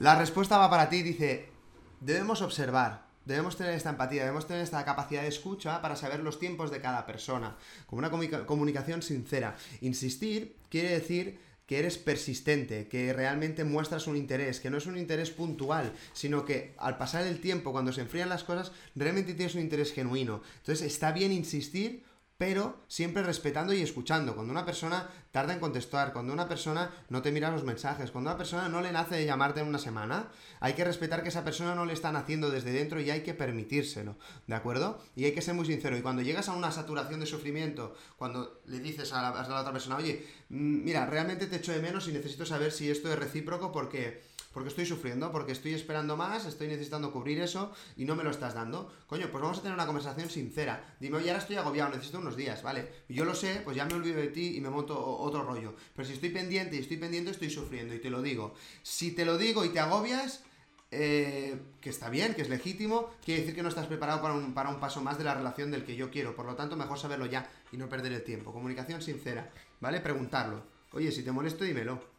[0.00, 1.57] La respuesta va para ti, dice.
[2.00, 6.38] Debemos observar, debemos tener esta empatía, debemos tener esta capacidad de escucha para saber los
[6.38, 7.56] tiempos de cada persona,
[7.86, 8.10] como una
[8.46, 9.56] comunicación sincera.
[9.80, 14.96] Insistir quiere decir que eres persistente, que realmente muestras un interés, que no es un
[14.96, 19.54] interés puntual, sino que al pasar el tiempo, cuando se enfrían las cosas, realmente tienes
[19.54, 20.40] un interés genuino.
[20.58, 22.04] Entonces está bien insistir
[22.38, 24.36] pero siempre respetando y escuchando.
[24.36, 28.30] Cuando una persona tarda en contestar, cuando una persona no te mira los mensajes, cuando
[28.30, 30.28] una persona no le nace de llamarte en una semana,
[30.60, 33.34] hay que respetar que esa persona no le están haciendo desde dentro y hay que
[33.34, 35.02] permitírselo, ¿de acuerdo?
[35.16, 35.96] Y hay que ser muy sincero.
[35.96, 39.60] Y cuando llegas a una saturación de sufrimiento, cuando le dices a la, a la
[39.60, 43.12] otra persona, oye, mm, mira, realmente te echo de menos y necesito saber si esto
[43.12, 44.22] es recíproco porque
[44.52, 48.30] porque estoy sufriendo, porque estoy esperando más, estoy necesitando cubrir eso y no me lo
[48.30, 48.92] estás dando.
[49.06, 50.96] Coño, pues vamos a tener una conversación sincera.
[51.00, 52.88] Dime, oye, ahora estoy agobiado, necesito unos días, ¿vale?
[53.08, 55.74] Yo lo sé, pues ya me olvido de ti y me monto otro rollo.
[55.94, 58.54] Pero si estoy pendiente y estoy pendiente, estoy sufriendo y te lo digo.
[58.82, 60.42] Si te lo digo y te agobias,
[60.90, 64.54] eh, que está bien, que es legítimo, quiere decir que no estás preparado para un,
[64.54, 66.34] para un paso más de la relación del que yo quiero.
[66.34, 68.52] Por lo tanto, mejor saberlo ya y no perder el tiempo.
[68.52, 70.00] Comunicación sincera, ¿vale?
[70.00, 70.62] Preguntarlo.
[70.92, 72.17] Oye, si te molesto, dímelo.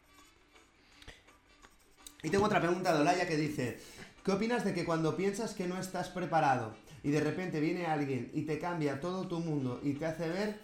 [2.22, 3.78] Y tengo otra pregunta de Olaya que dice,
[4.24, 8.30] ¿qué opinas de que cuando piensas que no estás preparado y de repente viene alguien
[8.34, 10.60] y te cambia todo tu mundo y te hace ver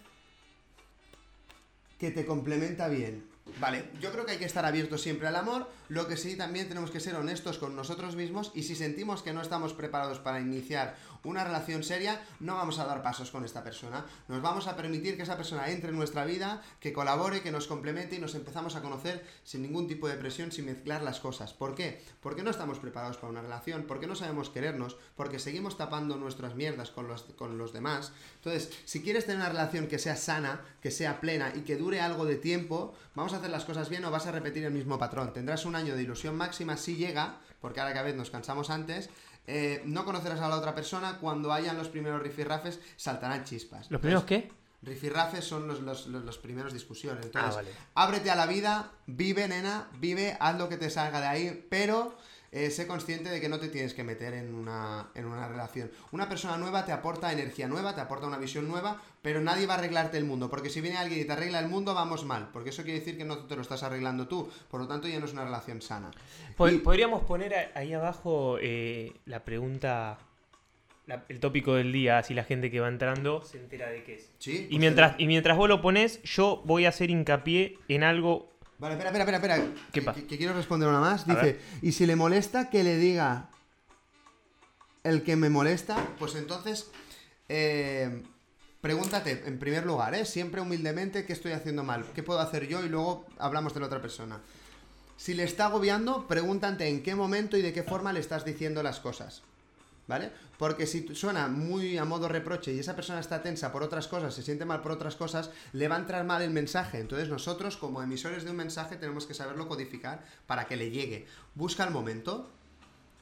[1.97, 3.26] que te complementa bien?
[3.59, 6.67] Vale, yo creo que hay que estar abiertos siempre al amor, lo que sí también
[6.67, 10.39] tenemos que ser honestos con nosotros mismos y si sentimos que no estamos preparados para
[10.39, 14.05] iniciar una relación seria, no vamos a dar pasos con esta persona.
[14.27, 17.67] Nos vamos a permitir que esa persona entre en nuestra vida, que colabore, que nos
[17.67, 21.53] complemente y nos empezamos a conocer sin ningún tipo de presión, sin mezclar las cosas.
[21.53, 22.01] ¿Por qué?
[22.21, 26.55] Porque no estamos preparados para una relación, porque no sabemos querernos, porque seguimos tapando nuestras
[26.55, 28.13] mierdas con los, con los demás.
[28.35, 31.99] Entonces, si quieres tener una relación que sea sana, que sea plena y que dure
[31.99, 34.97] algo de tiempo, vamos a hacer las cosas bien o vas a repetir el mismo
[34.97, 35.33] patrón.
[35.33, 39.09] Tendrás un año de ilusión máxima si llega, porque ahora cada vez nos cansamos antes,
[39.47, 43.89] eh, no conocerás a la otra persona, cuando hayan los primeros rifirrafes saltarán chispas.
[43.89, 44.51] ¿Los primeros qué?
[44.81, 47.25] Rifirrafes son los, los, los, primeros discusiones.
[47.33, 51.27] Ah, Entonces, ábrete a la vida, vive, nena, vive, haz lo que te salga de
[51.27, 52.15] ahí, pero
[52.51, 55.91] eh, sé consciente de que no te tienes que meter en una, en una relación.
[56.11, 59.75] Una persona nueva te aporta energía nueva, te aporta una visión nueva, pero nadie va
[59.75, 62.49] a arreglarte el mundo, porque si viene alguien y te arregla el mundo, vamos mal,
[62.53, 65.19] porque eso quiere decir que no te lo estás arreglando tú, por lo tanto ya
[65.19, 66.11] no es una relación sana.
[66.55, 70.19] Podríamos poner ahí abajo eh, la pregunta
[71.29, 74.31] el tópico del día, así la gente que va entrando se entera de qué es.
[74.39, 74.67] ¿Sí?
[74.69, 78.93] Y mientras, y mientras vos lo pones, yo voy a hacer hincapié en algo Vale,
[78.93, 79.87] espera, espera, espera, espera.
[79.91, 80.21] ¿Qué pasa?
[80.21, 81.25] Que, quiero responder una más.
[81.25, 83.49] Dice, y si le molesta que le diga
[85.03, 86.89] el que me molesta, pues entonces
[87.49, 88.23] eh,
[88.81, 90.25] pregúntate, en primer lugar, ¿eh?
[90.25, 92.05] siempre humildemente, ¿qué estoy haciendo mal?
[92.13, 92.83] ¿Qué puedo hacer yo?
[92.83, 94.39] Y luego hablamos de la otra persona.
[95.17, 98.83] Si le está agobiando, pregúntate en qué momento y de qué forma le estás diciendo
[98.83, 99.41] las cosas.
[100.07, 100.31] ¿Vale?
[100.57, 104.33] Porque si suena muy a modo reproche y esa persona está tensa por otras cosas,
[104.33, 106.99] se siente mal por otras cosas, le va a entrar mal el mensaje.
[106.99, 111.27] Entonces nosotros como emisores de un mensaje tenemos que saberlo codificar para que le llegue.
[111.55, 112.49] Busca el momento,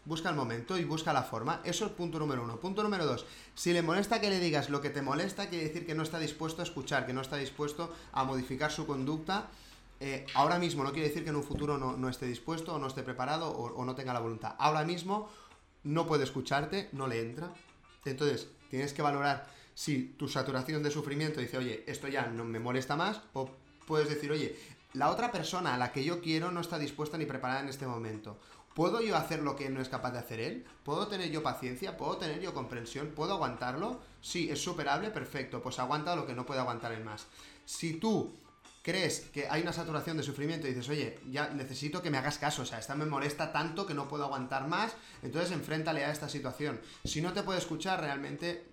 [0.05, 1.61] busca el momento y busca la forma.
[1.63, 2.59] Eso es punto número uno.
[2.59, 3.25] Punto número dos.
[3.55, 6.19] Si le molesta que le digas lo que te molesta, quiere decir que no está
[6.19, 9.49] dispuesto a escuchar, que no está dispuesto a modificar su conducta.
[10.01, 12.87] Eh, ahora mismo no quiere decir que en un futuro no, esté dispuesto o no
[12.87, 14.53] esté preparado o no tenga la voluntad.
[14.59, 15.29] Ahora mismo
[15.85, 17.53] no puede escucharte, no le entra.
[18.03, 22.59] Entonces, tienes que valorar si tu saturación de sufrimiento dice, oye, esto ya no me
[22.59, 23.49] molesta más, o
[23.87, 24.57] puedes decir, oye,
[24.93, 27.85] la otra persona a la que yo quiero no está dispuesta ni preparada en este
[27.85, 28.39] momento.
[28.73, 30.65] ¿Puedo yo hacer lo que no es capaz de hacer él?
[30.83, 31.95] ¿Puedo tener yo paciencia?
[31.95, 33.07] ¿Puedo tener yo comprensión?
[33.15, 34.01] ¿Puedo aguantarlo?
[34.21, 35.61] Sí, es superable, perfecto.
[35.61, 37.27] Pues aguanta lo que no puede aguantar el más.
[37.65, 38.33] Si tú
[38.85, 42.37] crees que hay una saturación de sufrimiento y dices, oye, ya necesito que me hagas
[42.37, 46.11] caso, o sea, esta me molesta tanto que no puedo aguantar más, entonces enfréntale a
[46.11, 46.79] esta situación.
[47.03, 48.67] Si no te puede escuchar, realmente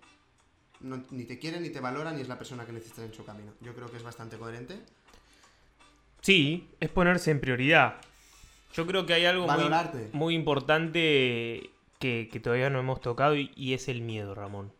[0.81, 3.55] ni te quiere, ni te valora, ni es la persona que necesitas en su camino.
[3.63, 4.81] Yo creo que es bastante coherente.
[6.21, 7.95] Sí, es ponerse en prioridad.
[8.75, 9.47] Yo creo que hay algo
[10.13, 14.73] muy, importante que, todavía no hemos tocado y es el miedo, Ramón.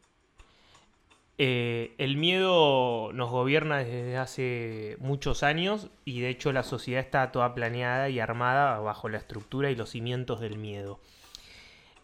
[1.45, 7.33] Eh, el miedo nos gobierna desde hace muchos años y de hecho la sociedad está
[7.33, 11.01] toda planeada y armada bajo la estructura y los cimientos del miedo.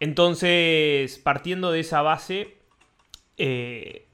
[0.01, 2.57] Entonces, partiendo de esa base,
[3.37, 4.07] eh,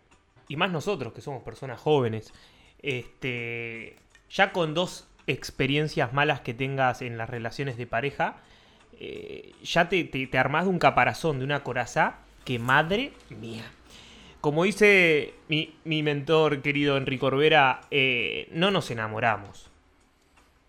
[0.47, 2.35] y más nosotros que somos personas jóvenes,
[2.83, 3.97] este,
[4.29, 8.43] ya con dos experiencias malas que tengas en las relaciones de pareja,
[9.01, 13.65] eh, ya te, te, te armás de un caparazón, de una coraza que madre mía
[14.45, 19.71] como dice mi, mentor querido Enrique Orbera, eh, no nos enamoramos,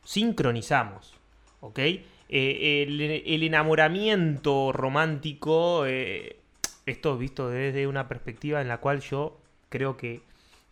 [0.02, 1.14] sincronizamos,
[1.60, 1.80] ¿ok?
[1.80, 2.86] Eh,
[3.28, 6.38] el, enamoramiento romántico eh,
[6.86, 10.22] esto visto desde una perspectiva en la cual yo creo que,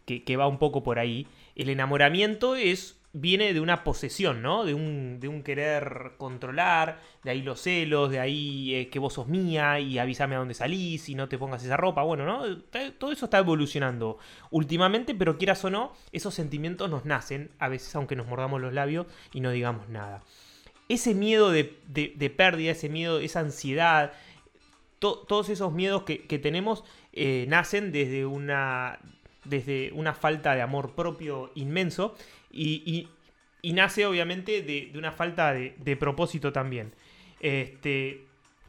[0.06, 1.28] que va un poco por ahí.
[1.58, 4.65] El enamoramiento es viene de una posesión, ¿no?
[4.65, 9.13] De un, de un querer controlar, de ahí los celos, de ahí eh, que vos
[9.13, 12.02] sos mía y avísame a dónde salís y no te pongas esa ropa.
[12.02, 12.58] Bueno, ¿no?
[12.97, 14.17] Todo eso está evolucionando
[14.49, 18.73] últimamente, pero quieras o no, esos sentimientos nos nacen, a veces aunque nos mordamos los
[18.73, 20.23] labios y no digamos nada.
[20.89, 21.65] Ese miedo de,
[22.36, 24.13] pérdida, ese miedo, esa ansiedad,
[24.97, 28.99] todos esos miedos que, tenemos eh, nacen desde una,
[29.45, 32.15] desde una falta de amor propio inmenso
[32.54, 33.10] y,
[33.63, 36.94] nace obviamente de, una falta de, propósito también.
[37.39, 38.26] Este,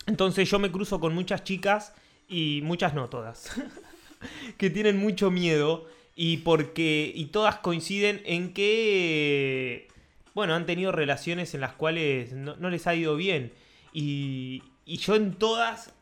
[0.07, 1.94] entonces yo me cruzo con muchas chicas
[2.29, 3.61] y muchas no todas,
[4.59, 9.88] que tienen mucho miedo y porque y todas coinciden en que
[10.35, 13.53] bueno, han tenido relaciones en las cuales no, les ha ido bien
[13.92, 15.92] y, y, yo en todas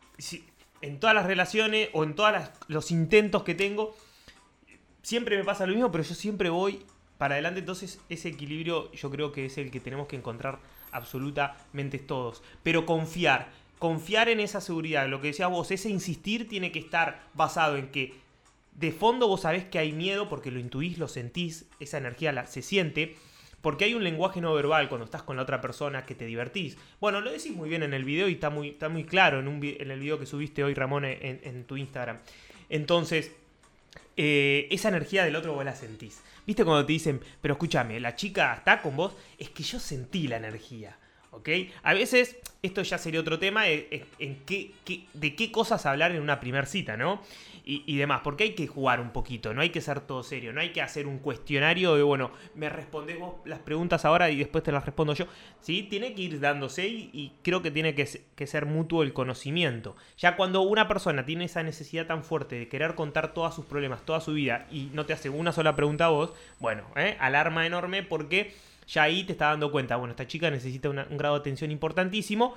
[0.81, 2.33] en todas las relaciones o en todos
[2.69, 3.95] los intentos que tengo
[5.03, 6.81] siempre me pasa lo mismo, pero yo siempre voy
[7.23, 7.61] para adelante.
[7.61, 10.59] Entonces, ese equilibrio yo creo que es el que tenemos que encontrar
[10.91, 12.43] absolutamente todos.
[12.65, 15.07] Pero confiar, confiar en esa seguridad.
[15.07, 18.15] Lo que decía vos, ese insistir tiene que estar basado en que
[18.73, 22.49] de fondo vos sabés que hay miedo porque lo intuís, lo sentís, esa energía la,
[22.49, 23.15] se siente.
[23.61, 26.77] Porque hay un lenguaje no verbal cuando estás con la otra persona que te divertís.
[27.01, 29.91] Bueno, lo decís muy bien en el video y está muy, está muy claro en,
[29.93, 32.19] el video que subiste hoy, Ramón, en tu Instagram.
[32.69, 33.31] Entonces,
[34.17, 36.21] eh, esa energía del otro vos la sentís.
[36.47, 39.15] ¿Viste cuando te dicen, pero escúchame, la chica está con vos?
[39.39, 40.97] Es que yo sentí la energía.
[41.33, 41.49] ¿Ok?
[41.83, 44.73] A veces, esto ya sería otro tema, en, qué,
[45.13, 47.21] de qué cosas hablar en una primera cita, ¿no?
[47.65, 50.61] y, demás, porque hay que jugar un poquito, no hay que ser todo serio, no
[50.61, 54.65] hay que hacer un cuestionario de, bueno, me respondes vos las preguntas ahora y después
[54.65, 55.27] te las respondo yo.
[55.61, 58.07] Sí, tiene que ir dándose y, creo que tiene que,
[58.47, 59.95] ser mutuo el conocimiento.
[60.19, 64.05] Ya cuando una persona tiene esa necesidad tan fuerte de querer contar todos sus problemas,
[64.05, 67.17] toda su vida y no te hace una sola pregunta a vos, bueno, ¿eh?
[67.21, 68.53] alarma enorme porque
[68.93, 72.55] ya ahí te está dando cuenta, bueno, esta chica necesita un grado de atención importantísimo.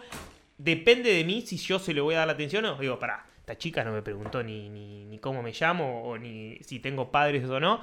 [0.57, 3.25] Depende de mí si yo se le voy a dar la atención o digo, pará,
[3.39, 7.45] esta chica no me preguntó ni, ni, cómo me llamo o ni si tengo padres
[7.45, 7.79] o no.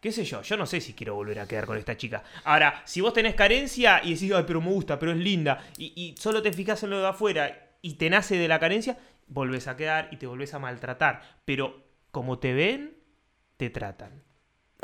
[0.00, 0.40] ¿Qué sé yo?
[0.40, 2.24] Yo no sé si quiero volver a quedar con esta chica.
[2.44, 6.14] Ahora, si vos tenés carencia y decís, ay, pero me gusta, pero es linda, y,
[6.18, 9.76] solo te fijas en lo de afuera y te nace de la carencia, volvés a
[9.76, 11.40] quedar y te volvés a maltratar.
[11.44, 12.96] Pero como te ven,
[13.58, 14.22] te tratan.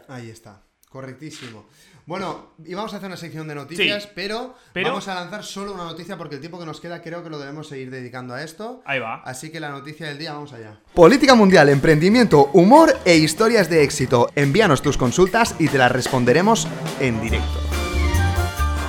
[0.07, 0.63] Ahí está.
[0.91, 1.67] Correctísimo.
[2.07, 6.17] Bueno, íbamos a hacer una sección de noticias, pero, vamos a lanzar solo una noticia
[6.17, 8.81] porque el tiempo que nos queda creo que lo debemos seguir dedicando a esto.
[8.85, 9.23] Ahí va.
[9.25, 10.79] Así que la noticia del día, vamos allá.
[10.95, 14.31] Política mundial, emprendimiento, humor e historias de éxito.
[14.37, 16.69] Envíanos tus consultas y te las responderemos
[17.01, 17.59] en directo.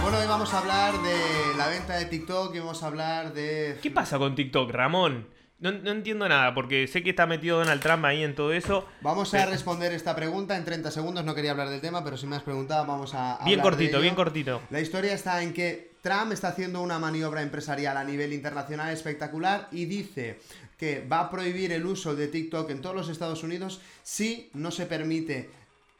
[0.03, 3.79] Bueno, hoy vamos a hablar de la venta de TikTok y vamos a hablar de...
[3.81, 5.27] ¿Qué pasa con TikTok, Ramón?
[5.59, 8.87] No, entiendo nada, porque sé que está metido Donald Trump ahí en todo eso.
[9.01, 11.25] Vamos a responder esta pregunta en 30 segundos.
[11.25, 13.39] No quería hablar del tema, pero si me has preguntado, vamos a.
[13.43, 14.61] Bien cortito, bien cortito.
[14.69, 19.67] La historia está en que Trump está haciendo una maniobra empresarial a nivel internacional espectacular
[19.71, 20.39] y dice
[20.77, 24.69] que va a prohibir el uso de TikTok en todos los Estados Unidos si no
[24.69, 25.49] se permite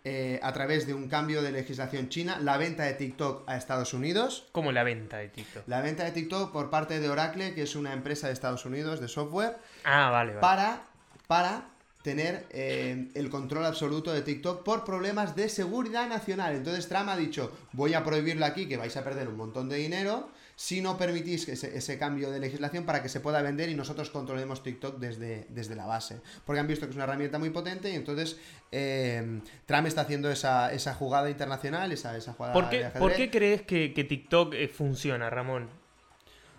[0.10, 3.94] eh, a través de un cambio de legislación china la venta de TikTok a Estados
[3.94, 4.48] Unidos.
[4.54, 5.68] ¿Cómo la venta de TikTok?
[5.68, 9.02] La venta de TikTok por parte de Oracle, que es una empresa de Estados Unidos
[9.02, 9.58] de software.
[9.84, 10.40] Ah, vale, vale.
[10.40, 10.84] Para,
[11.28, 11.66] para
[12.04, 16.56] tener eh, el control absoluto de TikTok por problemas de seguridad nacional.
[16.56, 19.76] Entonces Trump ha dicho, voy a prohibirlo aquí, que vais a perder un montón de
[19.76, 23.76] dinero si no permitís ese, ese, cambio de legislación para que se pueda vender y
[23.76, 26.20] nosotros controlemos TikTok desde, desde la base.
[26.46, 28.38] Porque han visto que es una herramienta muy potente y entonces
[28.72, 33.62] eh, Trump está haciendo esa, jugada internacional, esa, esa jugada ¿Por qué, ¿Por qué crees
[33.62, 35.70] que, TikTok eh, funciona, Ramón?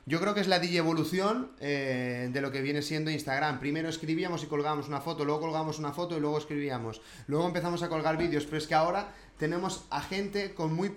[0.07, 3.59] Yo creo que es la digievolución eh, de lo que viene siendo Instagram.
[3.59, 7.03] Primero escribíamos y colgábamos una foto, luego colgábamos una foto y luego escribíamos.
[7.27, 10.93] Luego empezamos a colgar vídeos, pero es que ahora tenemos a gente con muy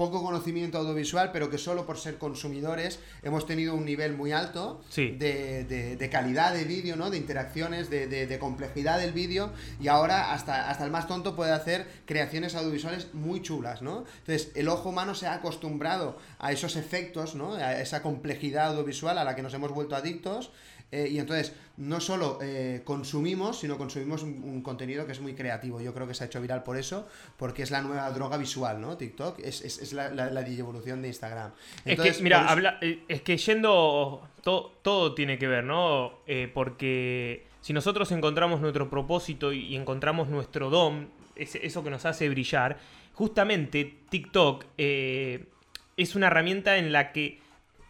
[0.00, 4.80] poco conocimiento audiovisual, pero que solo por ser consumidores hemos tenido un nivel muy alto
[4.96, 7.10] de, calidad de vídeo, ¿no?
[7.10, 11.86] De interacciones, de, complejidad del vídeo, y ahora hasta, hasta el más tonto puede hacer
[12.06, 14.06] creaciones audiovisuales muy chulas, ¿no?
[14.20, 17.56] Entonces, el ojo humano se ha acostumbrado a esos efectos, ¿no?
[17.56, 20.50] A esa complejidad audiovisual a la que nos hemos vuelto adictos,
[20.92, 25.80] eh, y entonces, no solo eh, consumimos, sino consumimos un, contenido que es muy creativo.
[25.80, 28.80] Yo creo que se ha hecho viral por eso, porque es la nueva droga visual,
[28.80, 28.96] ¿no?
[28.96, 31.52] TikTok es, es, es la, la, evolución de Instagram.
[31.84, 36.20] es que, mira, habla, eh, es que yendo, todo tiene que ver, ¿no?
[36.54, 42.78] porque si nosotros encontramos nuestro propósito y, encontramos nuestro don, eso que nos hace brillar,
[43.14, 47.38] justamente TikTok es una herramienta en la que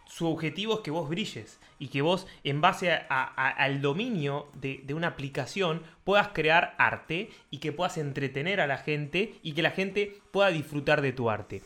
[0.05, 4.47] su objetivo es que vos brilles y que vos, en base a- a- al dominio
[4.53, 9.53] de, de una aplicación, puedas crear arte y que puedas entretener a la gente y
[9.53, 11.61] que la gente pueda disfrutar de tu arte.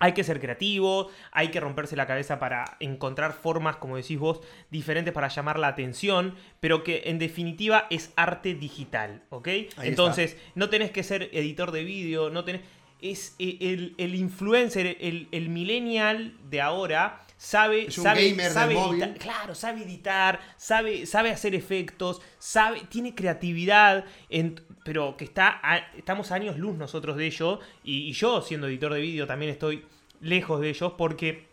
[0.00, 4.40] Hay que ser creativo, hay que romperse la cabeza para encontrar formas, como decís vos,
[4.68, 9.48] diferentes para llamar la atención, pero que en definitiva es arte digital, ¿ok?
[9.88, 12.62] Entonces, no tenés que ser editor de vídeo, no tenés...
[13.00, 18.44] Es e- el, el influencer, el, el millennial de ahora sabe, Es un sabe, gamer
[18.46, 19.02] del sabe móvil.
[19.02, 25.60] editar- claro, sabe editar, sabe, sabe hacer efectos, sabe, tiene creatividad, en- pero que está,
[25.62, 29.50] a- estamos años luz nosotros de ello, y, y yo siendo editor de vídeo también
[29.50, 29.84] estoy
[30.20, 31.46] lejos de ellos porque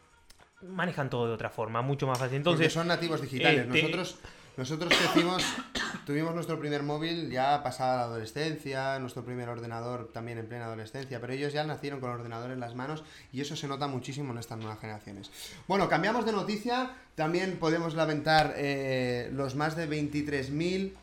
[0.62, 2.42] manejan todo de otra forma, mucho más fácil.
[2.42, 3.66] Porque Entonces, son nativos digitales.
[3.66, 4.18] este- Nosotros,
[4.58, 5.44] nosotros crecimos,
[6.06, 11.20] tuvimos nuestro primer móvil ya pasada la adolescencia, nuestro primer ordenador también en plena adolescencia,
[11.20, 14.32] pero ellos ya nacieron con el ordenador en las manos y eso se nota muchísimo
[14.34, 15.32] en estas nuevas generaciones.
[15.68, 20.94] Bueno, cambiamos de noticia, también podemos lamentar eh, los más de 23.000...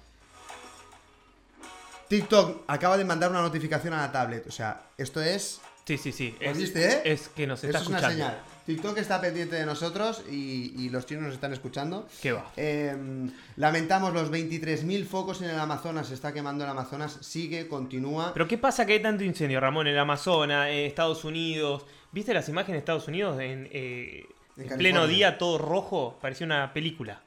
[2.08, 6.12] TikTok acaba de mandar una notificación a la tablet, o sea, esto es sí, sí,
[6.12, 6.34] sí.
[6.40, 7.02] ¿Lo Es, viste, eh?
[7.04, 8.24] es que nos está es una escuchando.
[8.24, 8.42] señal.
[8.68, 12.06] TikTok está pendiente de nosotros y, y los chinos nos están escuchando.
[12.20, 12.52] ¿Qué va?
[12.54, 12.94] Eh,
[13.56, 16.08] lamentamos los 23.000 focos en el Amazonas.
[16.08, 17.16] Se está quemando el Amazonas.
[17.22, 18.34] Sigue, continúa.
[18.34, 21.86] Pero ¿qué pasa que hay tanto incendio, Ramón, en el Amazonas, en Estados Unidos?
[22.12, 24.26] ¿Viste las imágenes de Estados Unidos en, eh,
[24.58, 26.18] En pleno día, todo rojo?
[26.20, 27.22] Parecía una película.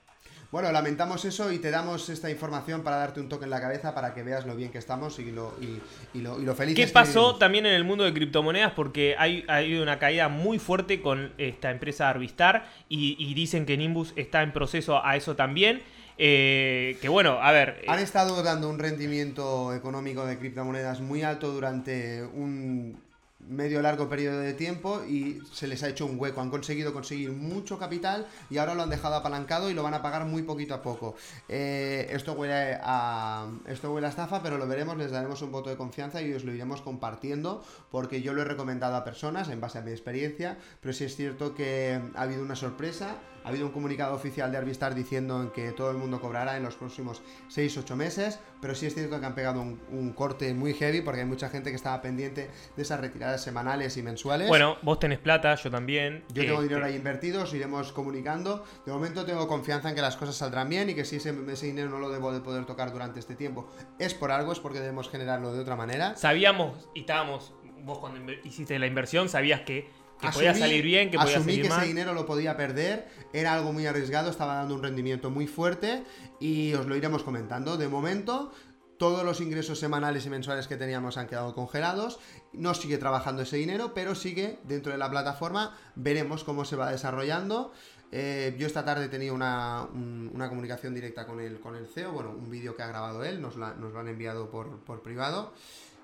[0.52, 3.96] Bueno, lamentamos eso y te damos esta información para darte un toque en la cabeza
[3.96, 5.80] para que veas lo bien que estamos y lo, y,
[6.18, 8.74] y lo, y lo felices ¿Qué pasó también en el mundo de criptomonedas?
[8.74, 13.66] Porque hay, ha habido una caída muy fuerte con esta empresa Arvistar y, y dicen
[13.66, 15.84] que Nimbus está en proceso a eso también.
[16.18, 17.80] Eh, que bueno, a ver.
[17.82, 23.00] eh, Han estado dando un rendimiento económico de criptomonedas muy alto durante un
[23.50, 26.42] medio largo periodo de tiempo y se les ha hecho un hueco.
[26.42, 30.02] Han conseguido conseguir mucho capital y ahora lo han dejado apalancado y lo van a
[30.02, 31.16] pagar muy poquito a poco.
[31.50, 35.70] Eh, esto huele a esto huele a estafa, pero lo veremos, les daremos un voto
[35.70, 39.60] de confianza y os lo iremos compartiendo porque yo lo he recomendado a personas en
[39.62, 43.16] base a mi experiencia, pero sí es cierto que ha habido una sorpresa.
[43.44, 46.64] Ha habido un comunicado oficial de Arvistar diciendo en que todo el mundo cobrará en
[46.64, 50.74] los próximos 6-8 meses, pero sí es cierto que han pegado un, un corte muy
[50.74, 54.48] heavy porque hay mucha gente que estaba pendiente de esas retiradas semanales y mensuales.
[54.48, 56.24] bueno, vos tenés plata, yo también.
[56.34, 58.64] Yo tengo Este, dinero ahí invertido, os iremos comunicando.
[58.86, 61.66] De momento tengo confianza en que las cosas saldrán bien y que si ese, ese
[61.66, 63.68] dinero no lo debo de poder tocar durante este tiempo,
[64.00, 66.16] es por algo, es porque debemos generarlo de otra manera.
[66.16, 67.54] Sabíamos y estábamos.
[67.84, 69.90] Vos cuando hiciste la inversión sabías que,
[70.22, 71.80] que podía Asumí- salir bien, que podía asumí salir que mal.
[71.80, 76.04] ese dinero lo podía perder, era algo muy arriesgado, estaba dando un rendimiento muy fuerte
[76.40, 77.76] y os lo iremos comentando.
[77.78, 78.52] De momento,
[78.98, 82.20] todos los ingresos semanales y mensuales que teníamos han quedado congelados.
[82.54, 85.76] No sigue trabajando ese dinero, pero sigue dentro de la plataforma.
[85.96, 87.74] Veremos cómo se va desarrollando.
[88.12, 91.88] Eh, yo esta tarde he tenido una, un- una comunicación directa con el, con el
[91.88, 94.82] CEO, bueno, un vídeo que ha grabado él, nos, la- nos lo han enviado por,
[94.82, 95.54] por privado.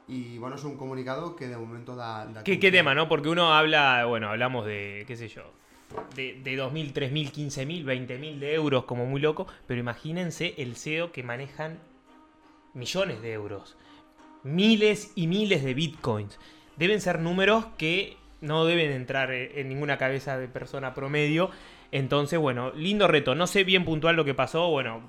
[0.07, 2.25] Y bueno, es un comunicado que de momento da...
[2.25, 3.09] da ¿Qué, tema, no?
[3.09, 5.43] Porque uno habla, bueno, hablamos de, qué sé yo,
[6.15, 11.11] de, de 2.000, 3.000, 15.000, 20.000 de euros como muy loco, pero imagínense el CEO
[11.11, 11.79] que manejan
[12.73, 13.75] millones de euros,
[14.43, 16.39] miles y miles de bitcoins.
[16.77, 21.49] Deben ser números que no deben entrar eh, en ninguna cabeza de persona promedio.
[21.91, 23.35] Entonces, bueno, lindo reto.
[23.35, 25.01] No sé bien puntual lo que pasó, bueno,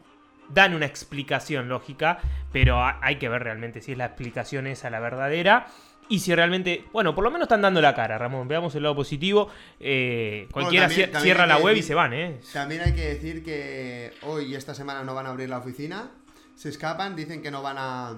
[0.48, 2.18] dan una explicación lógica,
[2.52, 5.66] pero ha- hay que ver realmente si es la explicación esa la verdadera.
[6.10, 8.48] Y si realmente, bueno, por lo menos están dando la cara, Ramón.
[8.48, 9.50] Veamos el lado positivo.
[9.78, 12.40] Eh, cualquiera también cierra la web y se van, ¿eh?
[12.50, 16.10] También hay que decir que hoy y esta semana no van a abrir la oficina.
[16.54, 18.16] Se escapan, dicen que no van a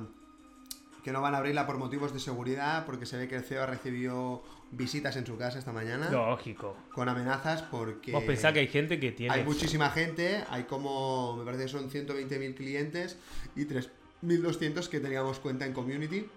[1.02, 3.66] que no van a abrirla por motivos de seguridad, porque se ve que el CEO
[3.66, 6.76] recibió visitas en su casa esta mañana Lógico.
[6.92, 9.34] con amenazas porque Vos pensás que hay gente que tiene.
[9.34, 13.16] hay muchísima gente, hay como me parece que son 120.000 clientes
[13.56, 16.28] y 3.200 que teníamos cuenta en community.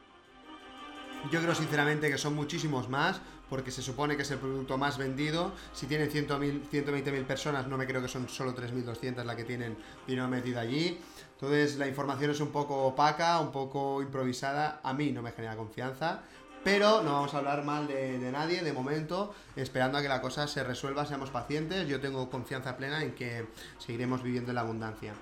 [1.32, 4.98] Yo creo sinceramente que son muchísimos más, porque se supone que es el producto más
[4.98, 5.54] vendido.
[5.72, 9.78] Si tienen 100.000, 120.000 personas, no me creo que son solo 3.200 las que tienen
[10.06, 11.00] dinero metido allí.
[11.36, 14.82] Entonces la información es un poco opaca, un poco improvisada.
[14.84, 16.24] A mí no me genera confianza.
[16.64, 20.22] Pero no vamos a hablar mal de, de nadie de momento, esperando a que la
[20.22, 21.88] cosa se resuelva, seamos pacientes.
[21.88, 23.46] Yo tengo confianza plena en que
[23.80, 25.14] seguiremos viviendo en la abundancia.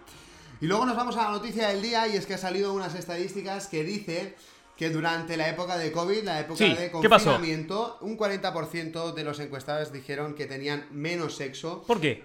[0.61, 2.93] Y luego nos vamos a la noticia del día y es que ha salido unas
[2.93, 4.35] estadísticas que dice
[4.77, 9.39] que durante la época de COVID, la época Sí, de confinamiento, un 40% de los
[9.39, 11.81] encuestados dijeron que tenían menos sexo.
[11.87, 12.23] ¿Por qué?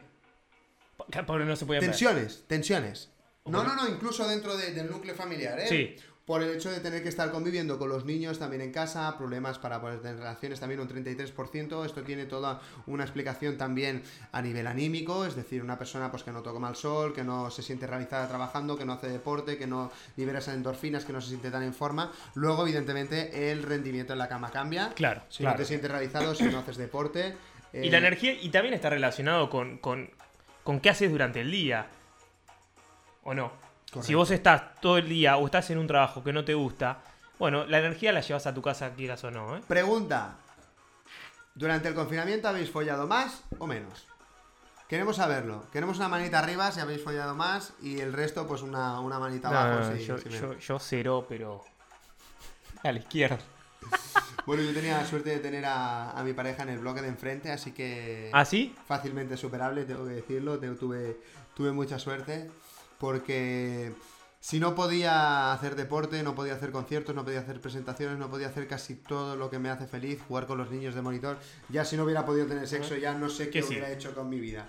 [1.26, 1.90] Porque no se podía ver.
[1.90, 3.11] Tensiones, tensiones.
[3.47, 5.66] No, no, no, incluso dentro de- del núcleo familiar, ¿eh?
[5.68, 5.97] Sí.
[6.27, 9.61] Por el hecho de tener que estar conviviendo con los niños también en casa, problemas
[9.61, 14.03] para poder tener relaciones también un 33%, esto tiene toda una explicación también
[14.33, 17.49] a nivel anímico, es decir, una persona pues que no toma el sol, que no
[17.53, 21.20] se siente realizada trabajando, que no hace deporte, que no libera esas endorfinas, que no
[21.20, 24.93] se siente tan en forma, luego evidentemente el rendimiento en la cama cambia.
[24.95, 25.55] Claro, Si claro.
[25.55, 27.37] no te sientes realizado, si no haces deporte.
[27.72, 30.11] Y la eh, energía, y también está relacionado con, con,
[30.64, 31.87] con qué haces durante el día.
[33.22, 33.65] ¿O no?
[34.03, 36.99] Si vos estás todo el día o estás en un trabajo que no te gusta,
[37.38, 39.62] bueno, la energía la llevas a tu casa, quieras o no, ¿eh?
[39.66, 40.36] Pregunta.
[41.55, 44.07] ¿Durante el confinamiento habéis follado más o menos?
[44.88, 45.64] Queremos saberlo.
[45.72, 49.51] Queremos una manita arriba si habéis follado más y el resto pues una, una manita
[49.51, 49.80] No, abajo.
[49.80, 51.64] no, no, si- yo, si me- yo- yo cero, pero
[52.84, 53.38] a la izquierda.
[54.47, 57.09] Bueno, yo tenía la suerte de tener a, a mi pareja en el bloque de
[57.09, 58.72] enfrente, así que ¿Ah, sí?
[58.86, 60.57] fácilmente superable, tengo que decirlo.
[60.61, 61.16] Tuve,
[61.57, 62.49] tuve mucha suerte
[62.99, 63.92] porque
[64.49, 68.47] si no podía hacer deporte, no podía hacer conciertos, no podía hacer presentaciones, no podía
[68.47, 71.36] hacer casi todo lo que me hace feliz, jugar con los niños de monitor,
[71.68, 73.70] ya si no hubiera podido tener sexo, ya no sé qué sí.
[73.70, 74.68] hubiera hecho con mi vida.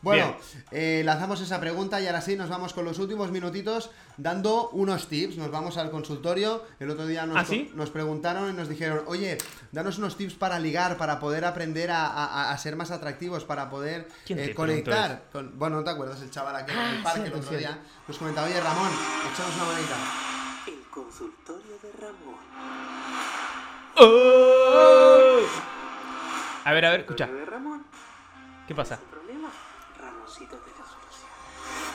[0.00, 0.34] Bueno,
[0.72, 5.06] eh, lanzamos esa pregunta y ahora sí nos vamos con los últimos minutitos dando unos
[5.08, 5.36] tips.
[5.36, 6.64] Nos vamos al consultorio.
[6.80, 7.70] El otro día nos, ¿Ah, sí?
[7.76, 9.38] nos preguntaron y nos dijeron, oye,
[9.70, 13.70] danos unos tips para ligar, para poder aprender a, a- a ser más atractivos, para
[13.70, 15.26] poder ¿Quién eh, conectar.
[15.32, 16.20] Con, bueno, ¿no te acuerdas?
[16.22, 18.90] El chaval aquel en el Ah, parque el otro día nos comentaba, oye Ramón,
[19.32, 19.96] echamos una manita.
[20.66, 22.40] El consultorio de Ramón.
[26.64, 27.26] A ver, a ver, escucha.
[27.26, 27.86] ¿Consultorio de Ramón?
[28.66, 28.96] ¿Qué pasa?
[28.96, 29.50] ¿Sin problema?
[30.00, 30.71] Ramoncito te.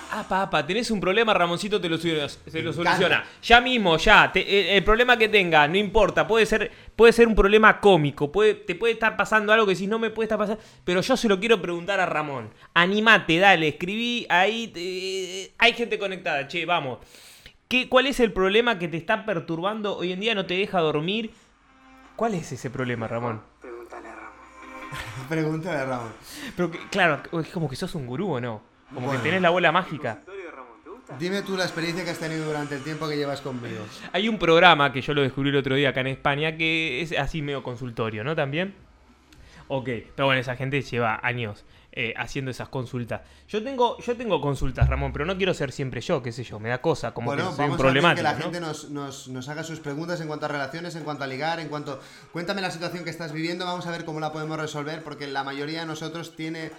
[0.10, 2.16] Ah, papá, tenés un problema, Ramoncito te lo, se
[2.62, 3.26] lo soluciona.
[3.42, 4.32] Ya mismo, ya.
[4.32, 6.26] te- eh, el problema que tenga, no importa.
[6.26, 8.32] Puede ser, puede ser un problema cómico.
[8.32, 10.62] Puede, te puede estar pasando algo que si no me puede estar pasando.
[10.86, 12.52] Pero yo se lo quiero preguntar a Ramón.
[12.74, 14.72] Animate, dale, escribí ahí.
[14.76, 17.00] eh, hay gente conectada, che, vamos.
[17.68, 20.34] ¿Qué, ¿Cuál es el problema que te está perturbando hoy en día?
[20.36, 21.32] ¿No te deja dormir?
[22.16, 23.42] ¿Cuál es ese problema, Ramón?
[23.62, 24.32] Pregúntale a Ramón.
[25.30, 26.14] Pregúntale a Ramón.
[26.56, 28.62] Pero que- claro, es como que sos un gurú o no.
[28.94, 29.22] Como Bueno.
[29.22, 30.20] que tenés la bola mágica.
[31.20, 33.86] Dime tú la experiencia que has tenido durante el tiempo que llevas conmigo.
[34.14, 37.18] Hay un programa que yo lo descubrí el otro día acá en España que es
[37.18, 38.36] así medio consultorio, ¿no?
[38.36, 38.76] También.
[39.70, 43.22] Ok, pero bueno, esa gente lleva años eh, haciendo esas consultas.
[43.50, 46.58] Yo tengo, yo tengo consultas, Ramón, pero no quiero ser siempre yo, qué sé yo,
[46.60, 48.24] me da cosa, como bueno, que soy un a ver que problemático.
[48.24, 48.40] la ¿no?
[48.44, 51.60] gente nos, nos- nos haga sus preguntas en cuanto a relaciones, en cuanto a ligar,
[51.60, 52.00] en cuanto...
[52.32, 55.44] Cuéntame la situación que estás viviendo, vamos a ver cómo la podemos resolver, porque la
[55.44, 56.72] mayoría de nosotros tiene...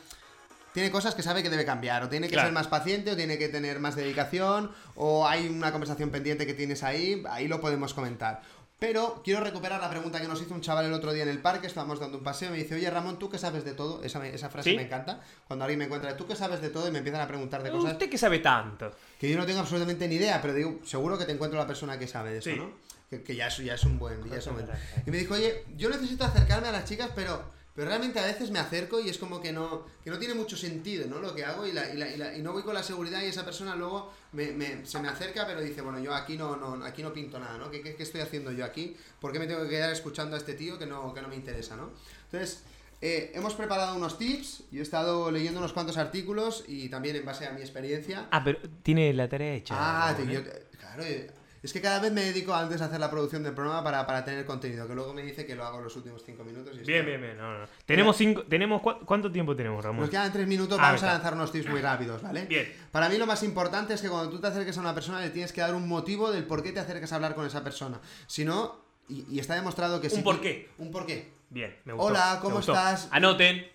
[0.74, 2.48] Tiene cosas que sabe que debe cambiar, o tiene que Claro.
[2.48, 6.54] ser más paciente, o tiene que tener más dedicación, o hay una conversación pendiente que
[6.54, 8.42] tienes ahí, ahí lo podemos comentar.
[8.78, 11.40] Pero quiero recuperar la pregunta que nos hizo un chaval el otro día en el
[11.40, 14.04] parque, estábamos dando un paseo, y me dice, oye Ramón, ¿tú qué sabes de todo?
[14.04, 14.76] Esa, me- esa frase ¿Sí?
[14.76, 16.86] me encanta, cuando alguien me encuentra, ¿tú qué sabes de todo?
[16.86, 18.92] Y me empiezan a preguntar de cosas ¿Usted que sabe tanto?
[19.18, 21.98] que yo no tengo absolutamente ni idea, pero digo, seguro que te encuentro la persona
[21.98, 22.56] que sabe de eso, Sí.
[22.56, 22.70] ¿no?
[23.10, 24.66] Que, que ya, es, ya es un buen, ya es un buen.
[25.06, 27.42] Y me dijo, oye, yo necesito acercarme a las chicas, pero,
[27.78, 30.56] pero realmente a veces me acerco y es como que no, que no tiene mucho
[30.56, 31.20] sentido, ¿no?
[31.20, 33.22] Lo que hago y, la, y, la- y la- y no voy con la seguridad
[33.22, 36.56] y esa persona luego me, me- se me acerca, pero dice, bueno, yo aquí no,
[36.56, 37.70] no, aquí no pinto nada, ¿no?
[37.70, 38.96] ¿Qué, qué, qué estoy haciendo yo aquí?
[39.20, 41.36] ¿Por qué me tengo que quedar escuchando a este tío que no, que no me
[41.36, 41.90] interesa, ¿no?
[42.24, 42.64] Entonces...
[43.00, 47.24] eh, hemos preparado unos tips, yo he estado leyendo unos cuantos artículos y también en
[47.24, 49.74] base a mi experiencia Ah, pero tiene la tarea hecha.
[49.78, 50.26] Ah, ¿eh?
[50.28, 51.30] yo te- claro, eh,
[51.62, 54.24] es que cada vez me dedico antes a hacer la producción del programa para, para
[54.24, 56.76] tener contenido, que luego me dice que lo hago en los últimos cinco minutos.
[56.76, 57.36] Y Bien, bien, bien.
[57.36, 57.66] No, no.
[57.84, 58.42] Tenemos cinco.
[58.44, 60.02] Tenemos, ¿cu- ¿Cuánto tiempo tenemos, Ramón?
[60.02, 62.44] Nos quedan tres minutos, Ah, vamos a lanzar unos tips muy rápidos, ¿vale?
[62.46, 62.72] Bien.
[62.92, 65.30] Para mí lo más importante es que cuando tú te acerques a una persona le
[65.30, 68.00] tienes que dar un motivo del por qué te acercas a hablar con esa persona.
[68.26, 68.76] Si no,
[69.08, 70.68] y, y está demostrado que Un si tú- porqué.
[70.78, 71.32] Un porqué.
[71.50, 72.06] Bien, me gustó.
[72.08, 72.72] Hola, ¿cómo gustó.
[72.72, 73.08] estás?
[73.10, 73.66] Anoten.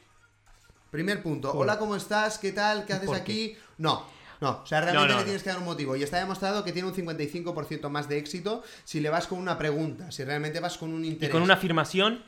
[0.91, 1.51] Primer punto.
[1.53, 2.38] Hola, ¿cómo estás?
[2.38, 2.86] ¿Qué tal?
[2.86, 3.57] ¿Qué Un haces aquí?
[3.79, 4.05] No.
[4.43, 5.95] No, o sea, realmente No, no, le tienes que dar un motivo.
[5.95, 9.57] Y está demostrado que tiene un 55% más de éxito si le vas con una
[9.57, 11.31] pregunta, si realmente vas con un Y interés.
[11.31, 12.23] con una afirmación.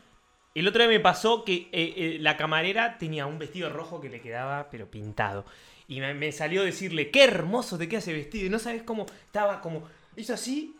[0.55, 4.07] El otro día me pasó que eh, eh, la camarera tenía un vestido rojo que
[4.09, 5.45] le quedaba, pero pintado.
[5.87, 8.45] Y me, me salió decirle, qué hermoso te queda ese vestido.
[8.45, 9.83] Y no sabes cómo estaba como.
[10.15, 10.74] Hizo así.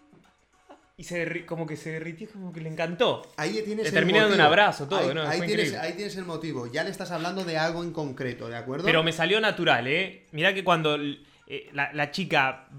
[0.98, 3.22] Y se como que se derritió, como que le encantó.
[3.36, 5.24] Ahí tienes Le terminé dando un abrazo, todo, ahí, ¿no?
[5.24, 5.78] ahí tienes, increíble.
[5.80, 6.68] ahí tienes el motivo.
[6.68, 8.86] Ya le estás hablando de algo en concreto, ¿de acuerdo?
[8.86, 10.26] Pero me salió natural, ¿eh?
[10.32, 12.70] Mirá que cuando eh, la, la chica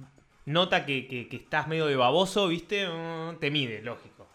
[0.47, 2.89] nota que, que- que estás medio de baboso, ¿viste?
[2.89, 4.27] Mm, Te mide, lógico.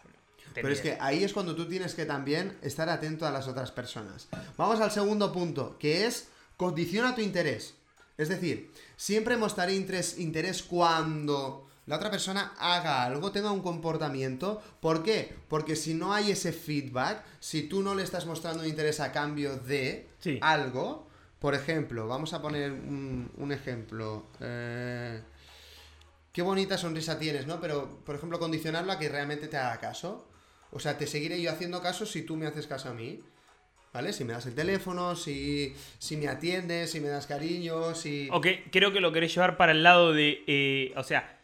[0.54, 3.48] Te Pero es que ahí es cuando tú tienes que también estar atento a las
[3.48, 4.28] otras personas.
[4.58, 6.28] Vamos al segundo punto, que es
[6.58, 7.74] condiciona tu interés.
[8.18, 14.62] Es decir, siempre mostraré interés, interés cuando la otra persona haga algo, tenga un comportamiento.
[14.80, 15.34] ¿Por qué?
[15.48, 19.56] Porque si no hay ese feedback, si tú no le estás mostrando interés a cambio
[19.56, 20.38] de Sí.
[20.40, 21.08] algo,
[21.40, 24.26] por ejemplo, vamos a poner un, un ejemplo.
[24.40, 25.20] eh,
[26.32, 27.60] qué bonita sonrisa tienes, ¿no?
[27.60, 30.28] Pero, por ejemplo, condicionarlo a que realmente te haga caso.
[30.70, 33.20] O sea, te seguiré yo haciendo caso si tú me haces caso a mí.
[33.92, 34.14] ¿Vale?
[34.14, 38.26] Si me das el teléfono, si, si me atiendes, si me das cariño, si...
[38.32, 40.42] Ok, creo que lo querés llevar para el lado de.
[40.46, 41.41] eh, o sea,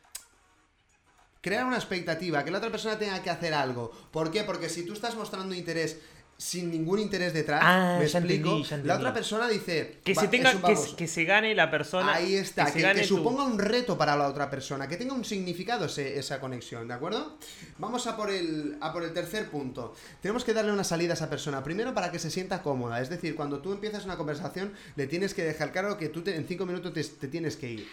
[1.40, 3.90] Crear una expectativa, que la otra persona tenga que hacer algo.
[4.10, 4.42] ¿Por qué?
[4.44, 5.98] Porque si tú estás mostrando interés
[6.36, 8.86] sin ningún interés detrás, Ah, me explico, entendí, ya entendí.
[8.88, 9.98] la otra persona dice...
[10.04, 10.52] que "Va, se tenga.
[10.52, 10.94] Que, baboso".
[10.96, 12.14] que se gane la persona.
[12.14, 14.96] Ahí está, se que, gane que tu- suponga un reto para la otra persona, que
[14.96, 17.38] tenga un significado ese- esa conexión, ¿de acuerdo?
[17.78, 19.94] Vamos a por, el, a por el tercer punto.
[20.22, 23.08] Tenemos que darle una salida a esa persona, primero para que se sienta cómoda, es
[23.10, 26.46] decir, cuando tú empiezas una conversación, le tienes que dejar claro que tú te- en
[26.46, 27.88] cinco minutos te, te tienes que ir.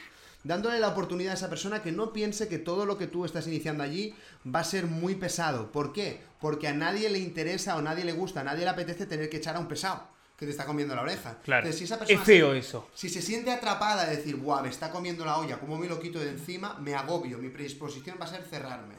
[0.46, 3.48] Dándole la oportunidad a esa persona que no piense que todo lo que tú estás
[3.48, 4.14] iniciando allí
[4.46, 5.72] va a ser muy pesado.
[5.72, 6.22] ¿Por qué?
[6.39, 9.38] Porque a nadie le interesa o nadie le gusta, a nadie le apetece tener que
[9.38, 11.39] echar a un pesado que te está comiendo la oreja.
[11.43, 11.62] Claro.
[11.66, 12.88] Entonces, si esa Es persona feo se- eso.
[12.93, 16.00] si se siente atrapada de decir, guau, me está comiendo la olla, ¿cómo me lo
[16.00, 16.78] quito de encima?
[16.80, 18.96] Me agobio, mi predisposición va a ser cerrarme.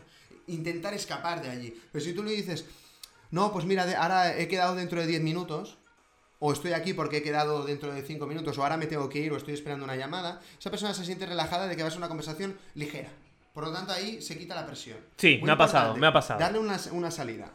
[0.49, 1.81] Intentar escapar de allí.
[1.93, 2.65] Pero si tú le dices,
[3.31, 5.79] no, pues mira, ahora he quedado dentro de 10 minutos,
[6.39, 9.19] o estoy aquí porque he quedado dentro de 5 minutos, o ahora me tengo que
[9.21, 11.91] ir, o estoy esperando una llamada, esa persona se siente relajada de que va a
[11.91, 13.09] ser una conversación ligera.
[13.55, 14.99] Por lo tanto, ahí se quita la presión.
[15.17, 16.39] Sí, me ha pasado, me ha pasado.
[16.41, 17.51] Darle una, una salida.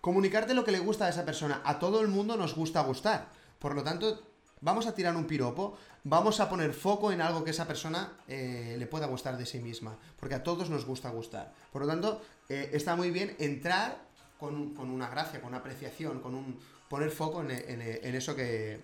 [0.00, 1.62] Comunicarte lo que le gusta a esa persona.
[1.64, 3.28] A todo el mundo nos gusta gustar.
[3.58, 4.22] Por lo tanto,
[4.60, 8.76] vamos a tirar un piropo, vamos a poner foco en algo que esa persona eh,
[8.78, 9.96] le pueda gustar de sí misma.
[10.20, 11.52] Porque a todos nos gusta gustar.
[11.72, 12.20] Por lo tanto,
[12.50, 13.96] eh, está muy bien entrar
[14.38, 16.58] con, un- con una gracia, con una apreciación, con un
[16.88, 18.80] poner foco en, en- en eso que,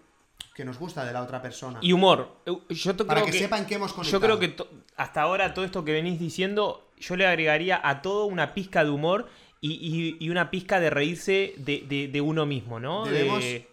[0.54, 1.78] que nos gusta de la otra persona.
[1.82, 2.36] Y humor.
[2.68, 4.38] Yo Para creo que sepan que hemos Yo conectado.
[4.38, 4.56] creo que
[4.96, 8.90] hasta ahora todo esto que venís diciendo, yo le agregaría a todo una pizca de
[8.90, 9.28] humor
[9.60, 13.04] y, y- y una pizca de reírse de, de- de uno mismo, ¿no?
[13.04, 13.68] Debemos De-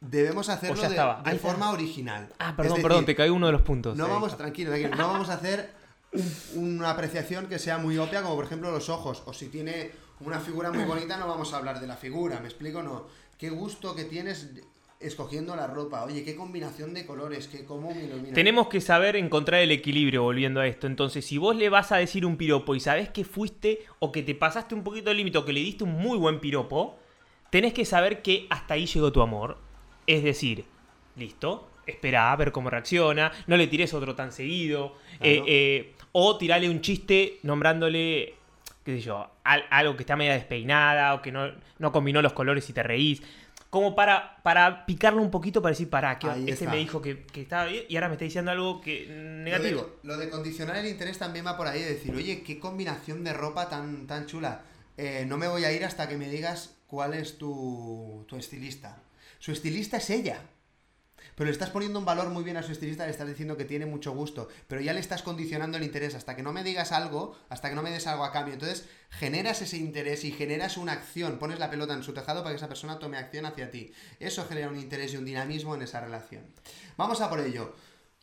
[0.00, 1.22] Debemos hacerlo de, estaba.
[1.22, 1.48] de Ahí está.
[1.48, 2.28] forma original.
[2.38, 3.96] Ah, perdón, decir, perdón, te caí uno de los puntos.
[3.96, 5.70] No vamos, tranquilo, tranquilo, no vamos a hacer
[6.12, 9.24] un- una apreciación que sea muy obvia, como por ejemplo los ojos.
[9.26, 9.90] O si tiene
[10.20, 12.80] una figura muy bonita, no vamos a hablar de la figura, ¿me explico?
[12.80, 13.06] No.
[13.38, 14.50] Qué gusto que tienes
[15.00, 16.04] escogiendo la ropa.
[16.04, 18.34] Oye, qué combinación de colores, que cómo me ilumina.
[18.34, 20.86] Tenemos que saber encontrar el equilibrio volviendo a esto.
[20.88, 24.22] Entonces, si vos le vas a decir un piropo y sabés que fuiste o que
[24.24, 26.98] te pasaste un poquito el límite o que le diste un muy buen piropo,
[27.50, 29.58] tenés que saber que hasta ahí llegó tu amor.
[30.08, 30.64] Es decir,
[31.14, 35.22] listo, espera a ver cómo reacciona, no le tires otro tan seguido, Claro.
[35.22, 38.34] eh, eh, o tirale un chiste nombrándole,
[38.88, 42.32] qué sé yo, al- algo que está media despeinada o que no, no combinó los
[42.32, 43.20] colores y te reís.
[43.68, 47.42] Como para, para picarlo un poquito para decir, pará, que este me dijo que, que
[47.42, 49.82] estaba bien y ahora me está diciendo algo que negativo.
[50.04, 52.58] Lo de, lo de condicionar el interés también va por ahí, de decir, oye, qué
[52.58, 54.62] combinación de ropa tan, tan chula.
[54.96, 58.96] Eh, no me voy a ir hasta que me digas cuál es tu, tu estilista.
[59.38, 60.40] Su estilista es ella.
[61.34, 63.64] Pero le estás poniendo un valor muy bien a su estilista, le estás diciendo que
[63.64, 66.92] tiene mucho gusto, pero ya le estás condicionando el interés hasta que no me digas
[66.92, 68.54] algo, hasta que no me des algo a cambio.
[68.54, 72.52] Entonces generas ese interés y generas una acción, pones la pelota en su tejado para
[72.52, 73.92] que esa persona tome acción hacia ti.
[74.20, 76.44] Eso genera un interés y un dinamismo en esa relación.
[76.96, 77.74] Vamos a por ello.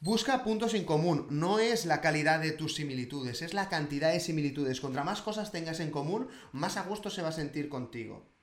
[0.02, 4.20] Busca puntos en común, no es la calidad de tus similitudes, es la cantidad de
[4.20, 4.82] similitudes.
[4.82, 8.35] Contra más cosas tengas en común, más a gusto se va a sentir contigo.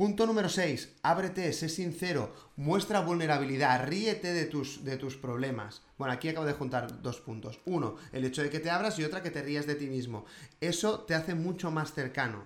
[0.00, 0.96] Punto número 6.
[1.02, 5.82] Ábrete, sé sincero, muestra vulnerabilidad, ríete de tus, de tus problemas.
[5.98, 7.60] Bueno, aquí acabo de juntar dos puntos.
[7.66, 10.24] Uno, el hecho de que te abras y otra que te rías de ti mismo.
[10.58, 12.44] Eso te hace mucho más cercano.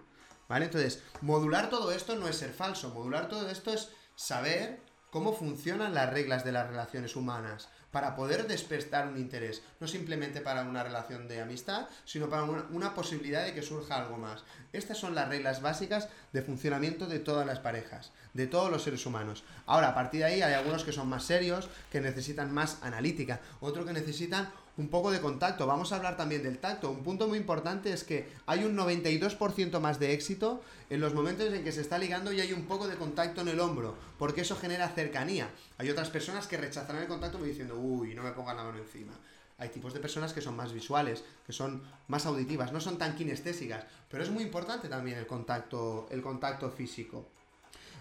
[0.49, 0.65] ¿Vale?
[0.65, 2.93] Entonces, modular todo esto no es ser falso.
[2.93, 4.81] Modular todo esto es saber
[5.13, 10.41] cómo funcionan las reglas de las relaciones humanas para poder despertar un interés, no simplemente
[10.41, 14.43] para una relación de amistad, sino para una, posibilidad de que surja algo más.
[14.73, 19.07] Estas son las reglas básicas de funcionamiento de todas las parejas, de todos los seres
[19.07, 19.45] humanos.
[19.65, 23.41] Ahora, a partir de ahí hay algunos que son más serios, que necesitan más analítica,
[23.61, 25.67] otros que necesitan un poco de contacto.
[25.67, 26.91] Vamos a hablar también del tacto.
[26.91, 31.53] Un punto muy importante es que hay un 92% más de éxito en los momentos
[31.53, 34.41] en que se está ligando y hay un poco de contacto en el hombro, porque
[34.41, 35.49] eso genera cercanía.
[35.79, 39.13] Hay otras personas que rechazarán el contacto diciendo, uy, no me pongan la mano encima.
[39.59, 43.15] Hay tipos de personas que son más visuales, que son más auditivas, no son tan
[43.15, 47.29] kinestésicas, pero es muy importante también el contacto, el contacto físico.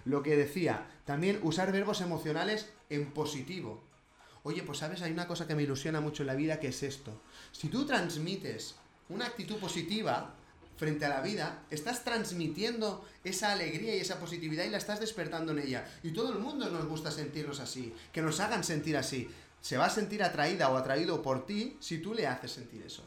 [0.06, 3.82] Lo que decía, también usar verbos emocionales en positivo.
[4.44, 6.84] Oye, pues sabes, hay una cosa que me ilusiona mucho en la vida que es
[6.84, 7.22] esto.
[7.52, 8.76] Si tú transmites
[9.10, 10.34] una actitud positiva
[10.76, 15.54] frente a la vida, estás transmitiendo esa alegría y esa positividad y la estás despertando
[15.54, 15.88] en ella.
[16.04, 19.30] Y todo el mundo nos gusta sentirnos así, que nos hagan sentir así.
[19.62, 23.04] Se va a sentir atraída o atraído por ti si tú le haces sentir eso.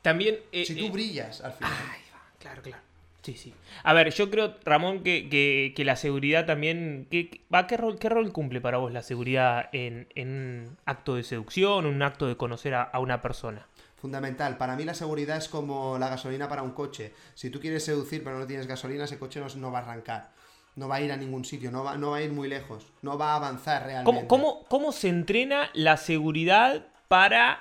[0.00, 0.38] También...
[0.50, 1.72] eh, Si tú eh, brillas al final.
[1.90, 2.82] Ahí va, claro, claro.
[3.22, 3.54] Sí, sí.
[3.84, 7.06] A ver, yo creo, Ramón, que, que- que la seguridad también...
[7.10, 11.14] Que, va, ¿qué, rol, ¿Qué rol cumple para vos la seguridad en, en un acto
[11.14, 13.66] de seducción, un acto de conocer a, a una persona?
[13.96, 14.56] Fundamental.
[14.56, 17.14] Para mí la seguridad es como la gasolina para un coche.
[17.34, 20.30] Si tú quieres seducir pero no tienes gasolina, ese coche no, no va a arrancar.
[20.74, 22.86] No va a ir a ningún sitio, no va, no va a ir muy lejos.
[23.02, 24.26] No va a avanzar realmente.
[24.26, 27.60] ¿Cómo, cómo, cómo se entrena la seguridad para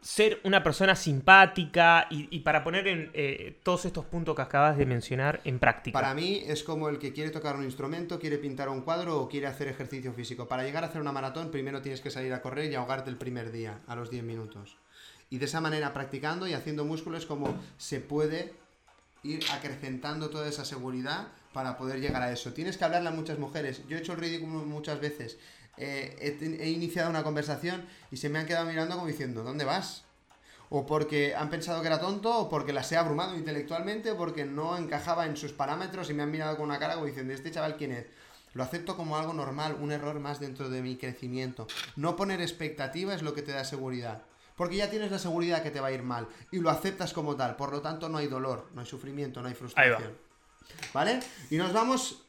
[0.00, 4.86] ser una persona simpática y, para poner en, eh, todos estos puntos que acabas de
[4.86, 5.98] mencionar en práctica?
[5.98, 9.28] Para mí es como el que quiere tocar un instrumento, quiere pintar un cuadro o
[9.28, 10.46] quiere hacer ejercicio físico.
[10.46, 13.16] Para llegar a hacer una maratón, primero tienes que salir a correr y ahogarte el
[13.16, 14.76] primer día, a los 10 minutos.
[15.30, 18.54] Y de esa manera, practicando y haciendo músculo, es como se puede
[19.22, 22.52] ir acrecentando toda esa seguridad para poder llegar a eso.
[22.52, 23.82] Tienes que hablarle a muchas mujeres.
[23.88, 25.38] Yo he hecho el ridículo muchas veces.
[25.78, 29.64] Eh, he, he iniciado una conversación y se me han quedado mirando como diciendo, ¿dónde
[29.64, 30.04] vas?
[30.70, 34.44] O porque han pensado que era tonto, o porque las he abrumado intelectualmente, o porque
[34.44, 37.50] no encajaba en sus parámetros y me han mirado con una cara como diciendo, ¿este
[37.50, 38.06] chaval quién es?
[38.54, 41.66] Lo acepto como algo normal, un error más dentro de mi crecimiento.
[41.96, 44.22] No poner expectativa es lo que te da seguridad.
[44.56, 47.36] Porque ya tienes la seguridad que te va a ir mal y lo aceptas como
[47.36, 47.54] tal.
[47.54, 50.18] Por lo tanto, no hay dolor, no hay sufrimiento, no hay frustración.
[50.92, 51.20] ¿Vale?
[51.50, 52.22] Y nos vamos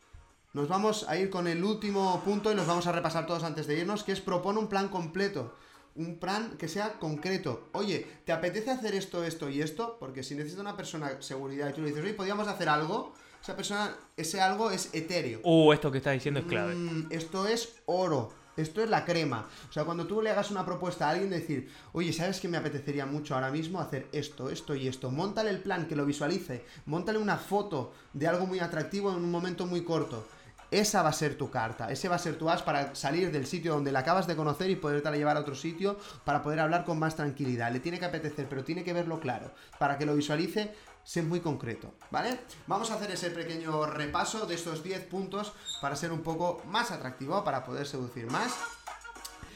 [0.53, 3.67] nos vamos a ir con el último punto y los vamos a repasar todos antes
[3.67, 5.55] de irnos, que es propone un plan completo.
[5.95, 7.69] Un plan que sea concreto.
[7.73, 9.97] Oye, ¿te apetece hacer esto, esto y esto?
[9.99, 13.13] Porque si necesita una persona seguridad y tú le dices, oye, ¿podríamos hacer algo?
[13.41, 15.41] Esa persona, ese algo es etéreo.
[15.43, 16.75] Uh, esto que estás diciendo es clave.
[16.75, 18.31] Mm, esto es oro.
[18.57, 19.47] Esto es la crema.
[19.69, 22.57] O sea, cuando tú le hagas una propuesta a alguien, decir, oye, ¿sabes que me
[22.57, 25.11] apetecería mucho ahora mismo hacer esto, esto y esto?
[25.11, 26.65] Móntale el plan, que lo visualice.
[26.85, 30.25] Móntale una foto de algo muy atractivo en un momento muy corto.
[30.71, 33.47] Esa va a ser tu carta, ese va a ser tu as para salir del
[33.47, 36.85] sitio donde la acabas de conocer y poderte llevar a otro sitio para poder hablar
[36.85, 37.71] con más tranquilidad.
[37.71, 39.51] Le tiene que apetecer, pero tiene que verlo claro.
[39.79, 42.39] Para que lo visualice, sé muy concreto, ¿vale?
[42.67, 46.91] Vamos a hacer ese pequeño repaso de estos 10 puntos para ser un poco más
[46.91, 48.53] atractivo, para poder seducir más.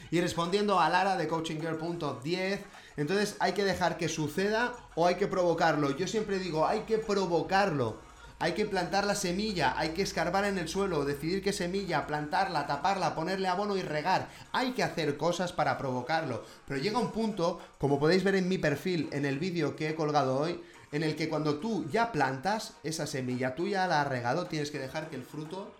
[0.09, 2.59] Y respondiendo a Lara de coachinggirl.10,
[2.97, 5.95] entonces hay que dejar que suceda o hay que provocarlo.
[5.95, 7.97] Yo siempre digo, hay que provocarlo.
[8.43, 12.67] Hay que plantar la semilla, hay que escarbar en el suelo, decidir qué semilla, plantarla,
[12.67, 14.27] taparla, ponerle abono y regar.
[14.51, 16.43] Hay que hacer cosas para provocarlo.
[16.67, 19.95] Pero llega un punto, como podéis ver en mi perfil, en el vídeo que he
[19.95, 24.09] colgado hoy, en el que cuando tú ya plantas esa semilla, tú ya la has
[24.09, 25.73] regado, tienes que dejar que el fruto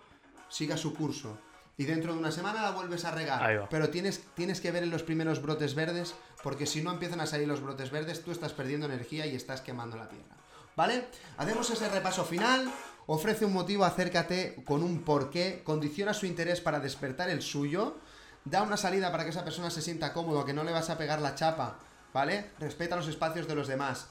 [0.48, 1.36] siga su curso.
[1.76, 3.68] Y dentro de una semana la vuelves a regar.
[3.68, 7.26] Pero tienes, tienes que ver en los primeros brotes verdes, porque si no empiezan a
[7.26, 10.34] salir los brotes verdes, tú estás perdiendo energía y estás quemando la tierra.
[10.76, 11.06] ¿Vale?
[11.38, 12.70] Hacemos ese repaso final.
[13.06, 17.98] Ofrece un motivo, acércate con un porqué, condiciona su interés para despertar el suyo,
[18.46, 20.96] da una salida para que esa persona se sienta cómodo, que no le vas a
[20.96, 21.78] pegar la chapa,
[22.14, 22.52] ¿vale?
[22.58, 24.06] Respeta los espacios de los demás.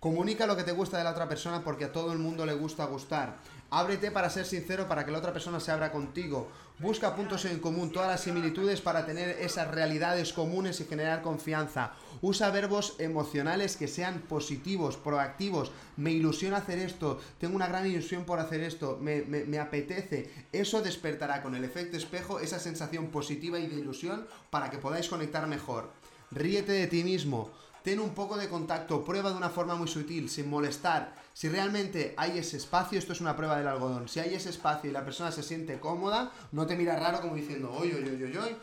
[0.00, 2.54] Comunica lo que te gusta de la otra persona porque a todo el mundo le
[2.54, 3.36] gusta gustar.
[3.68, 6.48] Ábrete para ser sincero para que la otra persona se abra contigo.
[6.78, 11.92] Busca puntos en común, todas las similitudes para tener esas realidades comunes y generar confianza.
[12.22, 15.70] Usa verbos emocionales que sean positivos, proactivos.
[15.98, 20.30] Me ilusiona hacer esto, tengo una gran ilusión por hacer esto, me, apetece.
[20.50, 25.10] Eso despertará con el efecto espejo esa sensación positiva y de ilusión para que podáis
[25.10, 25.90] conectar mejor.
[26.30, 27.50] Ríete de ti mismo.
[27.82, 31.14] Ten un poco de contacto, prueba de una forma muy sutil, sin molestar.
[31.32, 34.08] Si realmente hay ese espacio, esto es una prueba del algodón.
[34.08, 37.34] Si hay ese espacio y la persona se siente cómoda, no te mira raro como
[37.34, 38.56] diciendo, oye, oye, oye, oye,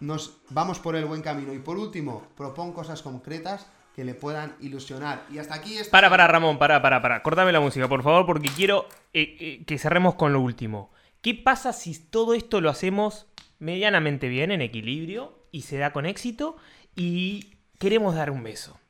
[0.00, 1.52] nos vamos por el buen camino.
[1.52, 5.24] Y por último, propon cosas concretas que le puedan ilusionar.
[5.32, 5.90] Y hasta aquí está.
[5.90, 7.22] Para, para, Ramón, para, para, para.
[7.22, 10.90] Cortame la música, por favor, porque quiero eh, eh, que cerremos con lo último.
[11.22, 13.26] ¿Qué pasa si todo esto lo hacemos
[13.58, 16.56] medianamente bien, en equilibrio, y se da con éxito,
[16.96, 17.53] y
[17.84, 18.80] queremos dar un beso?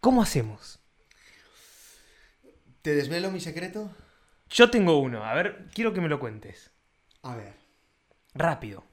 [0.00, 0.80] ¿Cómo hacemos?
[2.82, 3.90] ¿Te desvelo mi secreto?
[4.48, 6.70] Yo tengo uno, a ver, quiero que me lo cuentes.
[7.22, 7.54] A ver.
[8.34, 8.84] Rápido.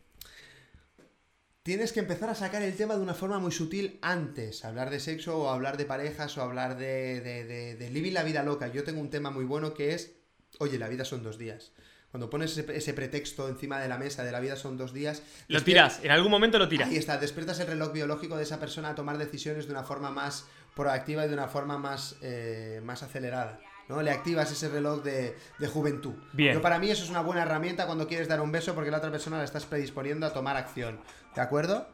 [1.64, 4.64] Tienes que empezar a sacar el tema de una forma muy sutil antes.
[4.66, 8.24] Hablar de sexo o hablar de parejas o hablar de, de, de- de living la
[8.24, 8.68] vida loca.
[8.70, 10.16] Yo tengo un tema muy bueno que es,
[10.60, 11.74] oye, la vida son dos días.
[12.18, 15.22] Cuando pones ese, ese pretexto encima de la mesa de la vida son dos días...
[15.50, 16.90] Lo tiras, en algún momento lo tiras.
[16.90, 20.10] Ahí está, despiertas el reloj biológico de esa persona a tomar decisiones de una forma
[20.10, 23.60] más proactiva y de una forma más, eh, más acelerada.
[23.88, 24.02] ¿no?
[24.02, 26.16] Le activas ese reloj de, de juventud.
[26.34, 26.56] Bien.
[26.56, 28.98] Yo para mí eso es una buena herramienta cuando quieres dar un beso porque la
[28.98, 31.00] otra persona la estás predisponiendo a tomar acción.
[31.36, 31.88] ¿De acuerdo?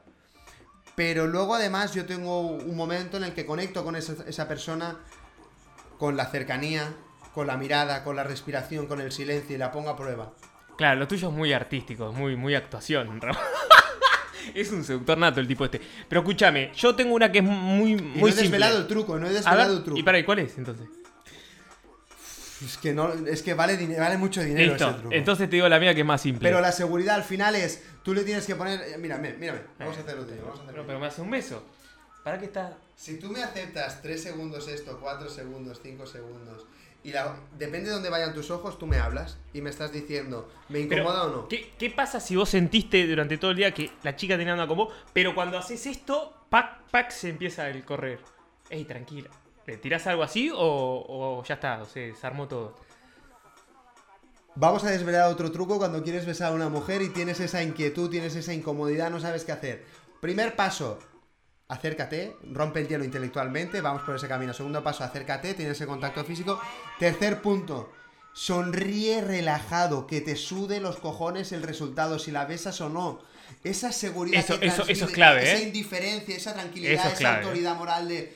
[0.96, 5.00] Pero luego además yo tengo un momento en el que conecto con esa, esa persona
[5.98, 6.94] con la cercanía,
[7.34, 10.32] con la mirada, con la respiración, con el silencio y la pongo a prueba.
[10.78, 13.20] Claro, lo tuyo es muy artístico, es muy, muy actuación.
[14.54, 15.80] Es un seductor nato el tipo este.
[16.10, 18.42] Pero escúchame, yo tengo una que es muy, Y muy no he simple.
[18.44, 19.98] desvelado el truco, no he ver, desvelado el truco.
[19.98, 20.86] ¿y para ¿y cuál es entonces?
[22.64, 25.00] Es que, no, es que vale, vale mucho dinero ese Listo.
[25.00, 25.16] truco.
[25.16, 26.48] Entonces te digo la mía que es más simple.
[26.48, 28.82] Pero la seguridad al final es, tú le tienes que poner...
[28.82, 31.08] eh, Mírame, mírame, vamos a hacer lo tuyo, vamos a hacer No, lo pero me
[31.08, 31.64] hace un beso.
[32.24, 32.78] ¿Para qué está?
[32.96, 36.66] Si tú me aceptas 3 segundos esto, 4 segundos, 5 segundos,
[37.04, 40.50] y la- depende de dónde vayan tus ojos, tú me hablas y me estás diciendo,
[40.70, 41.48] ¿me Pero, incomoda o no?
[41.48, 44.68] ¿qué, qué pasa si vos sentiste durante todo el día que la chica tenía onda
[44.68, 48.20] con vos, pero cuando haces esto, pac, pac, se empieza el correr?
[48.70, 49.30] Ey, tranquila.
[49.66, 51.82] ¿Le tirás algo así o, o ya está?
[51.82, 52.76] O se armó todo.
[54.56, 58.10] Vamos a desvelar otro truco cuando quieres besar a una mujer y tienes esa inquietud,
[58.10, 59.86] tienes esa incomodidad, no sabes qué hacer.
[60.22, 61.00] Primer paso,
[61.74, 64.54] acércate, rompe el hielo intelectualmente, vamos por ese camino.
[64.54, 66.60] Segundo paso, acércate, tienes ese contacto físico.
[67.00, 67.92] Tercer punto,
[68.34, 73.20] sonríe relajado, que te sude los cojones el resultado, si la besas o no.
[73.64, 75.64] Esa seguridad Eso- que eso- eso es clave, esa ¿eh?
[75.64, 77.38] indiferencia, esa tranquilidad, es esa ¿eh?
[77.38, 78.36] autoridad moral de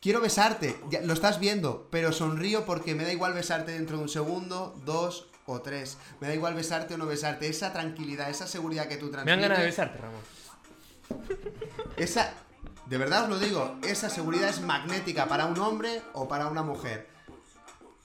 [0.00, 4.02] quiero besarte, ya, lo estás viendo, pero sonrío porque me da igual besarte dentro de
[4.04, 5.96] un segundo, dos o tres.
[6.20, 7.48] Me da igual besarte o no besarte.
[7.48, 9.32] Esa tranquilidad, esa seguridad que tú Me transmites.
[9.40, 10.20] dan ganas de besarte, Ramón.
[11.96, 12.32] Esa,
[12.86, 16.62] de verdad os lo digo, esa seguridad es magnética para un hombre o para una
[16.62, 17.08] mujer.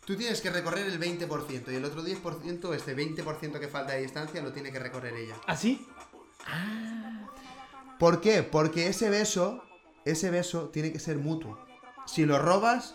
[0.06, 4.02] Tú tienes que recorrer el 20% y el otro 10%, este 20% que falta de
[4.02, 5.36] distancia, lo tiene que recorrer ella.
[5.48, 5.88] ¿Ah, sí?
[7.98, 8.44] ¿Por qué?
[8.44, 9.64] Porque ese beso,
[10.04, 11.58] ese beso tiene que ser mutuo.
[12.06, 12.94] Si lo robas,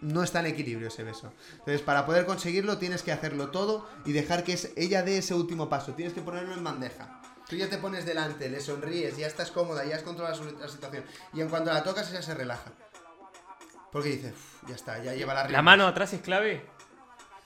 [0.00, 1.32] no está en equilibrio ese beso.
[1.52, 5.34] Entonces, para poder conseguirlo, tienes que hacerlo todo y dejar que es- ella dé ese
[5.34, 5.92] último paso.
[5.92, 7.21] Tienes que ponerlo en bandeja.
[7.52, 11.04] Tú ya te pones delante, le sonríes, ya estás cómoda, ya has controlado la situación.
[11.34, 12.72] Y en cuanto la tocas, ella se relaja.
[13.90, 15.60] Porque dice, "Uf, ya está, ya lleva la ¿La rienda".
[15.60, 16.64] mano atrás es clave?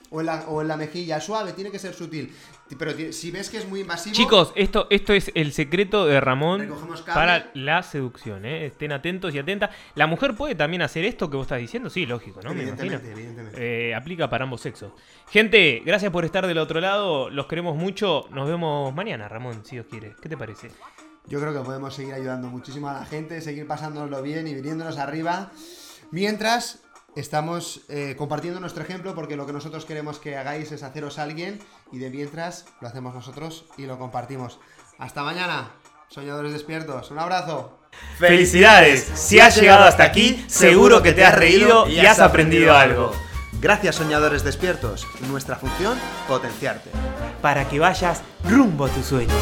[0.09, 2.33] O en, la, o en la mejilla, suave, tiene que ser sutil.
[2.77, 4.15] Pero si ves que es muy invasivo...
[4.15, 6.69] Chicos, esto, esto es el secreto de Ramón
[7.13, 8.67] para la seducción, ¿eh?
[8.67, 9.69] Estén atentos y atentas.
[9.95, 11.89] ¿La mujer puede también hacer esto que vos estás diciendo?
[11.89, 12.53] Sí, lógico, ¿no?
[12.53, 12.61] Me.
[12.61, 13.89] Evidentemente, evidentemente.
[13.89, 14.91] Eh, aplica para ambos sexos.
[15.29, 17.29] Gente, gracias por estar del otro lado.
[17.29, 18.27] Los queremos mucho.
[18.31, 20.15] Nos vemos mañana, Ramón, si Dios quiere.
[20.21, 20.71] ¿Qué te parece?
[21.25, 24.97] Yo creo que podemos seguir ayudando muchísimo a la gente, seguir pasándonoslo bien y viniéndonos
[24.97, 25.51] arriba.
[26.11, 26.79] Mientras
[27.15, 31.59] estamos eh, compartiendo nuestro ejemplo, porque lo que nosotros queremos que hagáis es haceros alguien,
[31.91, 34.59] y de mientras lo hacemos nosotros y lo compartimos.
[34.99, 35.71] Hasta mañana,
[36.09, 37.11] soñadores despiertos.
[37.11, 37.79] Un abrazo.
[38.19, 39.03] ¡Felicidades!
[39.15, 43.11] Si has llegado hasta aquí, seguro que te has reído y has aprendido algo.
[43.59, 45.07] Gracias soñadores despiertos.
[45.29, 45.97] Nuestra función,
[46.27, 46.91] potenciarte.
[47.41, 49.33] Para que vayas rumbo a tu sueño.